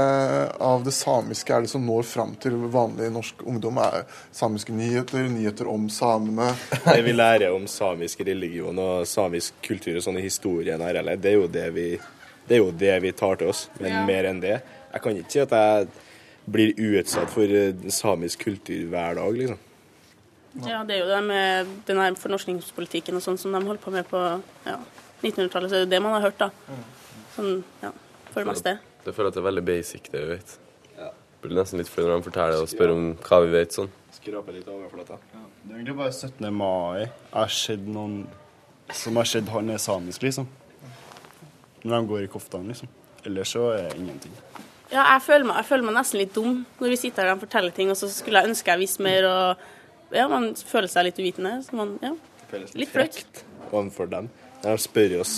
av 0.62 0.84
det 0.86 0.92
samiske 0.94 1.50
er 1.50 1.64
det 1.64 1.70
som 1.72 1.82
når 1.82 2.04
fram 2.06 2.36
til 2.38 2.54
vanlig 2.70 3.08
norsk 3.10 3.40
ungdom? 3.42 3.80
Er 3.82 4.04
samiske 4.30 4.70
nyheter, 4.70 5.26
nyheter 5.32 5.66
om 5.70 5.88
samene? 5.90 6.52
Det 6.86 7.00
vi 7.02 7.14
lærer 7.16 7.50
om 7.56 7.66
samisk 7.66 8.20
religion 8.28 8.78
og 8.78 9.08
samisk 9.10 9.58
kultur 9.66 9.96
og 9.98 10.04
sånne 10.06 10.22
historier, 10.22 10.78
det 10.78 11.32
er 11.32 11.34
jo 11.40 11.48
det 11.50 11.66
vi, 11.74 11.86
det 12.46 12.58
er 12.58 12.62
jo 12.62 12.70
det 12.70 12.94
vi 13.02 13.12
tar 13.12 13.40
til 13.40 13.50
oss. 13.50 13.66
Men 13.80 13.90
Ja. 13.90 14.04
mer 14.06 14.30
enn 14.30 14.40
det. 14.40 14.60
Jeg 14.92 15.02
kan 15.02 15.16
ikke 15.18 15.34
si 15.34 15.40
at 15.42 15.50
jeg 15.50 15.88
blir 16.48 16.78
uutsatt 16.78 17.30
for 17.34 17.42
eh, 17.50 17.88
samisk 17.90 18.46
kultur 18.46 18.86
hver 18.88 19.18
dag, 19.18 19.34
liksom. 19.34 19.58
Ja, 20.64 20.84
det 20.86 20.94
er 20.94 21.02
jo 21.02 21.08
det 21.10 21.22
med 21.26 21.74
den 21.86 21.98
her 22.00 22.14
fornorskningspolitikken 22.18 23.18
og 23.18 23.22
sånn 23.22 23.38
som 23.38 23.52
de 23.52 23.60
holdt 23.66 23.82
på 23.82 23.92
med 23.94 24.06
på 24.08 24.22
ja, 24.64 24.78
1900-tallet, 25.22 25.70
så 25.70 25.82
er 25.82 25.84
det 25.84 25.90
det 25.96 26.00
man 26.02 26.14
har 26.16 26.30
hørt, 26.30 26.38
da. 26.38 26.48
Sånn, 27.34 27.64
ja, 27.82 27.90
for 28.30 28.40
det 28.40 28.54
meste. 28.54 28.78
Jeg 29.06 29.14
føler 29.14 29.30
at 29.30 29.36
det 29.36 29.40
er 29.42 29.48
veldig 29.48 29.64
basic, 29.68 30.10
det 30.12 30.24
vi 30.24 30.32
vet. 30.34 30.58
Blir 31.38 31.54
nesten 31.54 31.78
litt 31.78 31.90
flau 31.90 32.08
når 32.08 32.18
de 32.18 32.26
forteller 32.26 32.60
og 32.64 32.70
spør 32.70 32.92
om 32.96 33.02
hva 33.22 33.38
vi 33.44 33.50
vet 33.52 33.74
sånn. 33.76 33.90
Skrape 34.16 34.54
litt 34.56 34.66
overflata. 34.66 35.20
Det 35.30 35.70
er 35.70 35.76
egentlig 35.76 35.94
bare 36.00 36.14
17. 36.14 36.48
mai 36.50 37.04
jeg 37.04 37.10
har 37.36 37.52
sett 37.54 37.84
noen 37.86 38.16
som 38.98 39.20
har 39.20 39.28
sett 39.28 39.50
han 39.52 39.70
er 39.70 39.78
samisk, 39.82 40.24
liksom. 40.26 40.48
Når 41.84 41.94
de 41.94 42.10
går 42.10 42.24
i 42.24 42.30
koftene, 42.32 42.72
liksom. 42.72 42.90
Ellers 43.28 43.52
så 43.54 43.68
er 43.76 43.86
det 43.86 44.00
ingenting. 44.00 44.34
Ja, 44.90 45.04
jeg 45.04 45.22
føler, 45.28 45.46
meg, 45.46 45.60
jeg 45.60 45.68
føler 45.68 45.86
meg 45.86 45.96
nesten 45.98 46.22
litt 46.22 46.34
dum 46.34 46.62
når 46.80 46.94
vi 46.94 47.00
sitter 47.04 47.28
her 47.28 47.36
og 47.36 47.42
forteller 47.44 47.76
ting, 47.76 47.92
og 47.92 48.00
så 48.00 48.08
skulle 48.10 48.40
jeg 48.40 48.50
ønske 48.50 48.72
jeg 48.72 48.82
visste 48.82 49.04
mer, 49.04 49.28
og 49.28 50.16
ja, 50.16 50.26
man 50.32 50.50
føler 50.56 50.90
seg 50.90 51.06
litt 51.06 51.20
uvitende. 51.20 51.58
Så 51.62 51.78
man, 51.78 51.94
ja, 52.02 52.14
litt 52.74 52.90
flaut. 52.90 53.44
overfor 53.70 54.10
dem. 54.10 54.30
De 54.64 54.74
spør 54.80 55.20
oss 55.20 55.36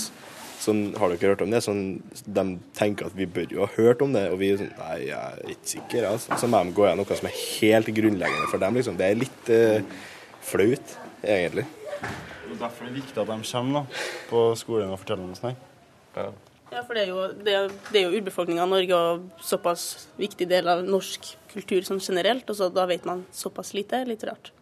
sånn, 0.61 0.83
har 1.01 1.13
dere 1.13 1.33
hørt 1.33 1.45
om 1.45 1.53
det, 1.53 1.63
sånn, 1.65 1.83
de 2.27 2.45
tenker 2.77 3.09
at 3.09 3.17
vi 3.17 3.27
bør 3.31 3.55
jo 3.55 3.65
ha 3.65 3.71
hørt 3.77 4.05
om 4.05 4.13
det, 4.17 4.27
og 4.33 4.41
vi 4.43 4.53
er 4.53 4.61
sånn, 4.61 4.75
nei, 4.81 4.99
jeg 5.09 5.17
er 5.17 5.55
ikke 5.55 5.73
sikker. 5.73 6.09
Altså. 6.11 6.39
Så 6.41 6.51
må 6.51 6.61
de 6.65 6.77
gå 6.77 6.87
gjennom 6.87 7.09
noe 7.09 7.19
som 7.21 7.31
er 7.31 7.41
helt 7.41 7.91
grunnleggende 7.97 8.51
for 8.53 8.63
dem. 8.63 8.79
Liksom. 8.81 9.01
Det 9.01 9.09
er 9.09 9.19
litt 9.23 9.51
eh, 9.55 9.97
flaut, 10.53 10.95
egentlig. 11.25 11.67
Derfor 12.61 12.85
er 12.85 12.91
det 12.91 13.01
viktig 13.01 13.17
at 13.23 13.31
de 13.31 13.41
kommer 13.53 13.81
da, 13.81 14.05
på 14.29 14.45
skolen 14.61 14.93
og 14.93 15.01
forteller 15.01 15.29
om 15.29 15.35
det. 15.35 15.57
Ja, 16.71 16.85
for 16.87 16.95
det 16.95 17.03
er 17.03 17.11
jo, 17.11 17.27
det 17.35 17.55
er, 17.57 17.73
det 17.91 17.99
er 17.99 18.07
jo 18.07 18.21
urbefolkninga 18.21 18.67
Norge 18.69 18.95
og 18.95 19.43
såpass 19.43 20.09
viktig 20.21 20.47
del 20.51 20.71
av 20.71 20.85
norsk 20.87 21.33
kultur 21.51 21.83
sånn 21.87 22.03
generelt, 22.03 22.47
og 22.51 22.59
så 22.59 22.69
da 22.71 22.85
vet 22.91 23.07
man 23.09 23.25
såpass 23.35 23.73
lite. 23.75 24.05
Litt 24.07 24.23
rart. 24.29 24.53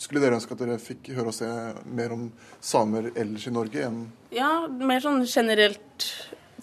Skulle 0.00 0.22
dere 0.22 0.38
ønske 0.38 0.56
at 0.56 0.62
dere 0.62 0.78
fikk 0.80 1.10
høre 1.12 1.28
og 1.28 1.36
se 1.36 1.46
mer 1.92 2.14
om 2.14 2.28
samer 2.64 3.10
ellers 3.12 3.46
i 3.46 3.52
Norge 3.52 3.82
enn 3.84 4.04
Ja, 4.32 4.66
mer 4.68 5.02
sånn 5.04 5.26
generelt 5.28 6.06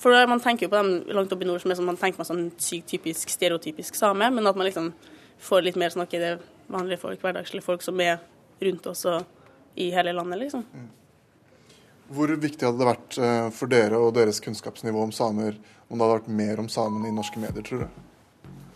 For 0.01 0.13
man 0.29 0.41
tenker 0.41 0.65
jo 0.65 0.71
på 0.73 0.79
dem 0.81 1.13
langt 1.13 1.33
oppe 1.33 1.45
i 1.45 1.49
nord 1.49 1.61
som 1.61 1.73
er 1.73 1.77
sånn, 1.77 1.89
man 1.89 1.99
tenker 2.01 2.21
på 2.21 2.27
sånn 2.27 2.47
sykt 2.61 2.89
typisk 2.93 3.29
stereotypisk 3.33 3.97
same, 3.97 4.29
men 4.33 4.49
at 4.49 4.57
man 4.57 4.67
liksom 4.69 4.91
får 5.41 5.65
litt 5.65 5.77
mer 5.77 5.93
sånn 5.93 6.05
ok, 6.05 6.13
det 6.17 6.29
er 6.35 6.43
vanlige 6.73 7.01
folk, 7.01 7.21
hverdagslige 7.21 7.65
folk 7.65 7.85
som 7.85 7.99
er 8.01 8.19
rundt 8.61 8.89
oss 8.89 9.05
og 9.09 9.25
i 9.77 9.91
hele 9.93 10.13
landet, 10.17 10.39
liksom. 10.41 10.63
Hvor 12.13 12.31
viktig 12.41 12.65
hadde 12.65 12.81
det 12.81 12.87
vært 12.87 13.17
eh, 13.21 13.49
for 13.53 13.69
dere 13.69 13.99
og 14.01 14.15
deres 14.17 14.41
kunnskapsnivå 14.41 15.01
om 15.05 15.13
samer 15.13 15.57
om 15.87 15.97
det 15.97 16.03
hadde 16.03 16.13
vært 16.15 16.31
mer 16.39 16.61
om 16.63 16.69
samene 16.71 17.09
i 17.09 17.15
norske 17.15 17.41
medier, 17.41 17.65
tror 17.65 17.85
du? 17.85 17.99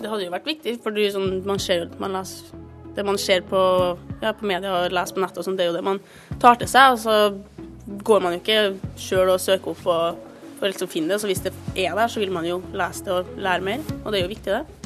Det 0.02 0.10
hadde 0.10 0.26
jo 0.26 0.34
vært 0.34 0.50
viktig, 0.50 0.76
for 0.84 1.02
sånn, 1.14 1.42
man 1.46 1.62
ser 1.62 1.84
jo 1.84 1.90
man 2.02 2.18
leser, 2.18 2.54
det 2.96 3.06
man 3.08 3.20
ser 3.22 3.46
på, 3.48 3.62
ja, 4.22 4.34
på 4.36 4.48
media 4.48 4.74
og 4.76 4.96
leser 4.96 5.16
på 5.16 5.24
nettet, 5.24 5.40
og 5.42 5.48
sånt, 5.48 5.60
det 5.60 5.68
er 5.68 5.72
jo 5.72 5.78
det 5.78 5.86
man 5.88 6.02
tar 6.42 6.60
til 6.60 6.70
seg. 6.72 6.96
og 6.96 7.00
så 7.00 8.02
går 8.04 8.24
man 8.24 8.36
jo 8.36 8.42
ikke 8.42 9.00
sjøl 9.00 9.34
og 9.34 9.42
søker 9.42 9.74
opp 9.74 9.88
og, 9.90 10.28
å 10.62 10.70
liksom 10.70 10.92
finne 10.92 11.14
det. 11.14 11.22
Så 11.22 11.30
hvis 11.32 11.42
det 11.46 11.54
er 11.74 11.96
der, 11.98 12.08
så 12.12 12.22
vil 12.22 12.34
man 12.34 12.46
jo 12.46 12.60
lese 12.78 13.08
det 13.08 13.16
og 13.16 13.34
lære 13.42 13.66
mer, 13.66 13.84
og 14.04 14.12
det 14.12 14.20
er 14.20 14.28
jo 14.28 14.36
viktig, 14.36 14.60
det. 14.60 14.81